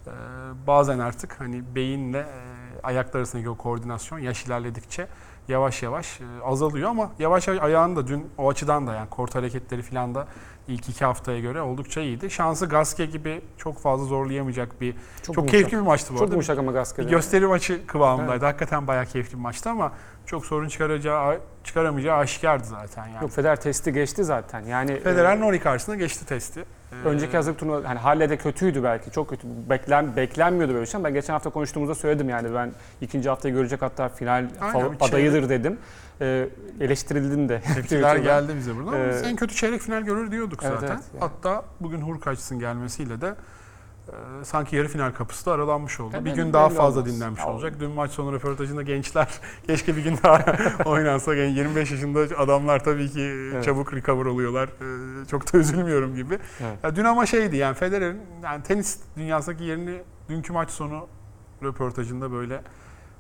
[0.07, 0.11] e,
[0.67, 5.07] bazen artık hani beyinle e, ayaklar arasındaki o koordinasyon yaş ilerledikçe
[5.49, 9.35] yavaş yavaş e, azalıyor ama yavaş yavaş ayağın da dün o açıdan da yani kort
[9.35, 10.27] hareketleri falan da
[10.69, 12.31] ilk iki haftaya göre oldukça iyiydi.
[12.31, 15.51] Şansı Gaske gibi çok fazla zorlayamayacak bir çok, yumuşak.
[15.51, 16.35] keyifli bir maçtı bu Çok arada.
[16.35, 17.11] yumuşak ama Bir Gasquet.
[17.11, 18.45] gösteri maçı kıvamındaydı.
[18.45, 19.93] Hakikaten bayağı keyifli bir maçtı ama
[20.27, 23.23] çok sorun çıkaracağı çıkaramayacağı aşikardı zaten yani.
[23.23, 24.61] Yok Federer testi geçti zaten.
[24.65, 26.65] Yani Federer e, Nori karşısında geçti testi.
[26.93, 29.11] Ee, önceki hazırlık turnuva hani Halle de kötüydü belki.
[29.11, 29.47] Çok kötü.
[29.71, 33.55] Beklen beklenmiyordu böyle bir şey ama ben geçen hafta konuştuğumuzda söyledim yani ben ikinci haftayı
[33.55, 35.79] görecek hatta final Aynen, bir adayıdır dedim.
[36.21, 36.49] E,
[36.81, 37.61] eleştirildim de.
[37.75, 38.93] Tepkiler geldi bize buradan.
[38.93, 40.95] ama biz Ee, en kötü çeyrek final görür diyorduk Evet, zaten.
[40.95, 41.21] evet, yani.
[41.21, 43.35] Hatta bugün Hurkaç'ın gelmesiyle de
[44.43, 46.13] sanki yarı final kapısı da aralanmış oldu.
[46.13, 47.15] Tabii, bir gün daha fazla olmaz.
[47.15, 47.75] dinlenmiş Ya, olacak.
[47.81, 49.29] Dün maç sonu röportajında gençler
[49.67, 50.45] keşke bir gün daha
[50.85, 51.35] oynansa.
[51.35, 53.21] Yani 25 yaşında adamlar tabii ki
[53.53, 53.65] Evet.
[53.65, 54.69] çabuk recover oluyorlar.
[55.23, 56.39] E, Çok da üzülmüyorum gibi.
[56.61, 56.79] Evet.
[56.83, 61.07] Ya dün ama şeydi yani Federer'in yani tenis dünyasındaki yerini dünkü maç sonu
[61.63, 62.61] röportajında böyle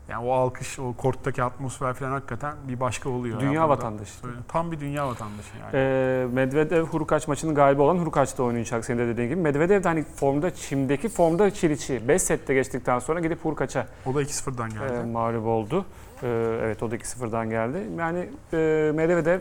[0.08, 3.40] yani o alkış, o korttaki atmosfer falan hakikaten bir başka oluyor.
[3.40, 3.68] Dünya ya burada.
[3.68, 4.12] vatandaşı.
[4.48, 5.70] Tam bir dünya vatandaşı yani.
[5.74, 9.40] E, Medvedev Hurkaç maçının galibi olan Hurkaç'ta oynayacak senin de dediğin gibi.
[9.40, 14.22] Medvedev de hani formda, çimdeki formda Çiliç'i 5 sette geçtikten sonra gidip Hurkaç'a o da
[14.22, 14.92] 2-0'dan geldi.
[14.92, 15.86] e, mağlup oldu.
[16.22, 16.26] E,
[16.62, 17.78] evet o da 2-0'dan geldi.
[17.98, 18.18] Yani
[18.52, 18.56] e,
[18.94, 19.40] Medvedev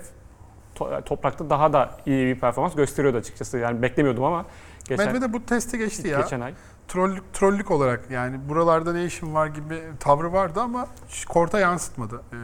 [0.76, 3.58] to- toprakta daha da iyi bir performans gösteriyordu açıkçası.
[3.58, 4.46] Yani beklemiyordum ama
[4.90, 6.22] geçen, Medvedev bu testi geçti ya.
[6.22, 6.54] geçen ay.
[6.88, 10.88] Trollük, trollük olarak yani buralarda ne işim var gibi tavrı vardı ama
[11.30, 12.22] korta yansıtmadı.
[12.34, 12.38] Ee,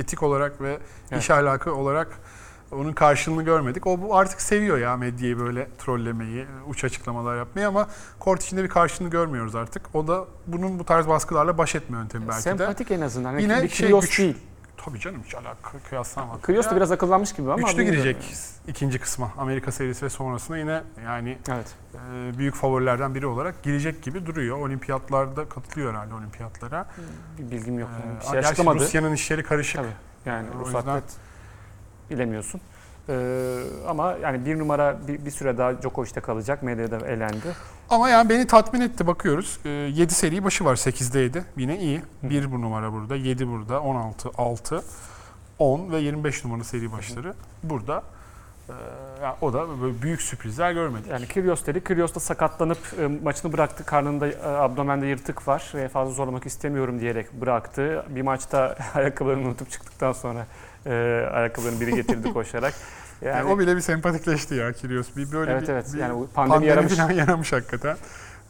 [0.00, 0.78] etik olarak ve
[1.10, 1.22] Evet.
[1.22, 2.08] iş ahlakı olarak
[2.72, 3.86] onun karşılığını görmedik.
[3.86, 7.88] O bu artık seviyor ya medyayı böyle trollemeyi, uç açıklamalar yapmayı ama
[8.18, 9.94] kort içinde bir karşılığını görmüyoruz artık.
[9.94, 12.42] O da bunun bu tarz baskılarla baş etme yöntemi belki de.
[12.42, 13.30] Sempatik en azından.
[13.32, 14.36] Hani Yine bir şey, güç- değil.
[14.84, 16.40] Tabii canım hiç alaka kıyaslamam.
[16.40, 17.68] Kyrgios da biraz akıllanmış gibi ama.
[17.68, 18.16] Güçlü girecek
[18.68, 19.32] ikinci kısma.
[19.38, 21.74] Amerika serisi ve sonrasında yine yani Evet.
[21.94, 24.58] e, büyük favorilerden biri olarak girecek gibi duruyor.
[24.58, 26.86] Olimpiyatlarda katılıyor herhalde olimpiyatlara.
[27.38, 27.88] Bir bilgim yok.
[28.06, 28.20] Yani.
[28.20, 28.78] Bir şey açıklamadı.
[28.78, 29.76] Rusya'nın işleri karışık.
[29.76, 29.88] Tabii.
[30.26, 31.04] Yani Rus yüzden- atlet
[32.10, 32.60] bilemiyorsun.
[33.08, 36.62] Ee, ama yani bir numara bir, bir süre daha Djokovic'te kalacak.
[36.62, 37.56] Medvedev elendi.
[37.90, 39.60] Ama yani beni tatmin etti bakıyoruz.
[39.64, 41.44] 7 seri başı var 8'de 7.
[41.56, 42.02] Yine iyi.
[42.22, 44.82] 1 bu numara burada, 7 burada, 16, 6,
[45.58, 48.02] 10 ve 25 numara seri başları burada.
[48.68, 48.72] Ee,
[49.22, 51.10] yani o da böyle büyük sürprizler görmedik.
[51.10, 51.84] Yani Kyrgios dedi.
[51.84, 53.84] Kyrgios da sakatlanıp e, maçını bıraktı.
[53.84, 58.04] Karnında, e, abdomende yırtık var ve fazla zorlamak istemiyorum diyerek bıraktı.
[58.08, 60.46] Bir maçta ayakkabılarını unutup çıktıktan sonra
[60.86, 62.74] e, ayakkabılarını biri getirdi koşarak.
[63.22, 65.16] Yani, Yani, o bile bir sempatikleşti ya Kyrgios.
[65.16, 65.94] Bir böyle evet bir, evet.
[65.94, 66.92] bir Yani pandemi, pandemi yaramış.
[66.94, 67.96] falan yaramış hakikaten.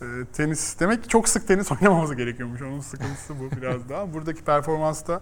[0.03, 2.63] Ee, tenis demek ki çok sık tenis oynamamız gerekiyormuş.
[2.63, 4.15] Onun sıkıntısı bu biraz daha.
[4.15, 5.21] Buradaki performans da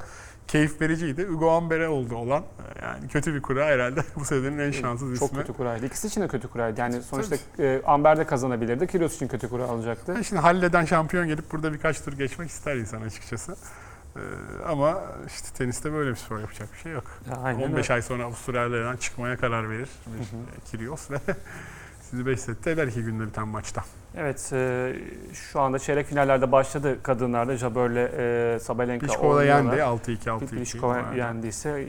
[0.48, 1.24] keyif vericiydi.
[1.26, 2.42] Hugo Ambere oldu olan.
[2.42, 5.40] Ee, Yani kötü bir kura herhalde bu senenin en şanssız Çok ismi.
[5.40, 5.86] kötü kuraydı.
[5.86, 6.80] İkisi için de kötü kuraydı.
[6.80, 8.86] Yani sonuçta e, Amber de kazanabilirdi.
[8.86, 10.12] Kyrgios için kötü kura alacaktı.
[10.12, 13.56] Yani Şimdi Halle'den şampiyon gelip burada birkaç tur geçmek ister insan açıkçası.
[14.19, 17.05] Ee, ama işte teniste böyle bir spor yapacak bir şey yok.
[17.43, 17.95] Aynen 15 öyle.
[17.95, 21.16] ay sonra Avustralya'dan çıkmaya karar verir bir Hı Kyrgios ve
[22.11, 23.85] sizi 5 sette iki günde biten maçta.
[24.16, 24.93] Evet, e,
[25.35, 27.57] şu anda çeyrek finallerde başladı kadınlarda.
[27.57, 29.99] Jabber'le e, Sabalenka Pliskova yendi oynuyorlar.
[29.99, 30.47] 6-2 6-2.
[30.47, 31.87] Pliskova yendiyse e,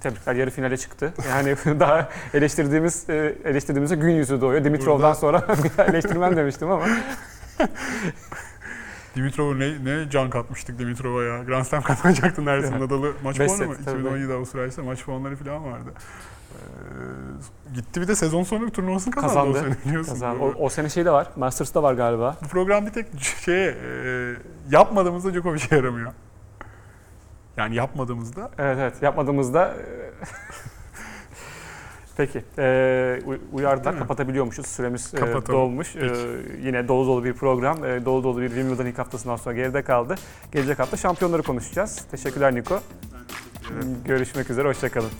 [0.00, 1.14] tebrikler yarı finale çıktı.
[1.28, 4.64] Yani daha eleştirdiğimiz e, eleştirdiğimizde gün yüzü doğuyor.
[4.64, 6.86] Dimitrov'dan Burada- sonra bir eleştirmem demiştim ama
[9.16, 11.42] Dimitrov'a ne, ne can katmıştık Dimitrov'a ya.
[11.42, 12.90] Grand Slam kazanacaktı neredeyse Evet.
[12.90, 13.74] Nadal'ı maç puanı mı?
[13.76, 13.98] set, tabii.
[14.00, 15.92] 2017 Avustralya'da maç puanları falan vardı.
[16.54, 19.58] Ee, gitti bir de sezon sonu bir turnuvasını kazandı, Kazandı.
[19.58, 20.12] o sene biliyorsun.
[20.12, 20.38] kazan.
[20.40, 21.28] Bu- O, o sene şey de var.
[21.36, 22.36] Masters'da var galiba.
[22.44, 23.06] Bu program bir tek
[23.44, 24.34] şeye e,
[24.70, 26.12] yapmadığımızda Djokovic'e yaramıyor.
[27.56, 29.74] Yani yapmadığımızda Evet evet yapmadığımızda e,
[32.16, 32.42] Peki.
[32.58, 33.98] E, uy- uyardılar.
[33.98, 34.66] Kapatabiliyormuşuz.
[34.66, 35.60] Süremiz e, Kapatalım.
[35.60, 35.96] dolmuş.
[35.96, 36.14] E, Peki.
[36.66, 37.84] yine dolu dolu bir program.
[37.84, 40.14] E, dolu dolu bir Wimbledon ilk haftasından sonra geride kaldı.
[40.52, 42.04] Gelecek hafta şampiyonları konuşacağız.
[42.10, 42.80] Teşekkürler Niko.
[44.04, 44.68] Görüşmek üzere.
[44.68, 45.10] Hoşçakalın.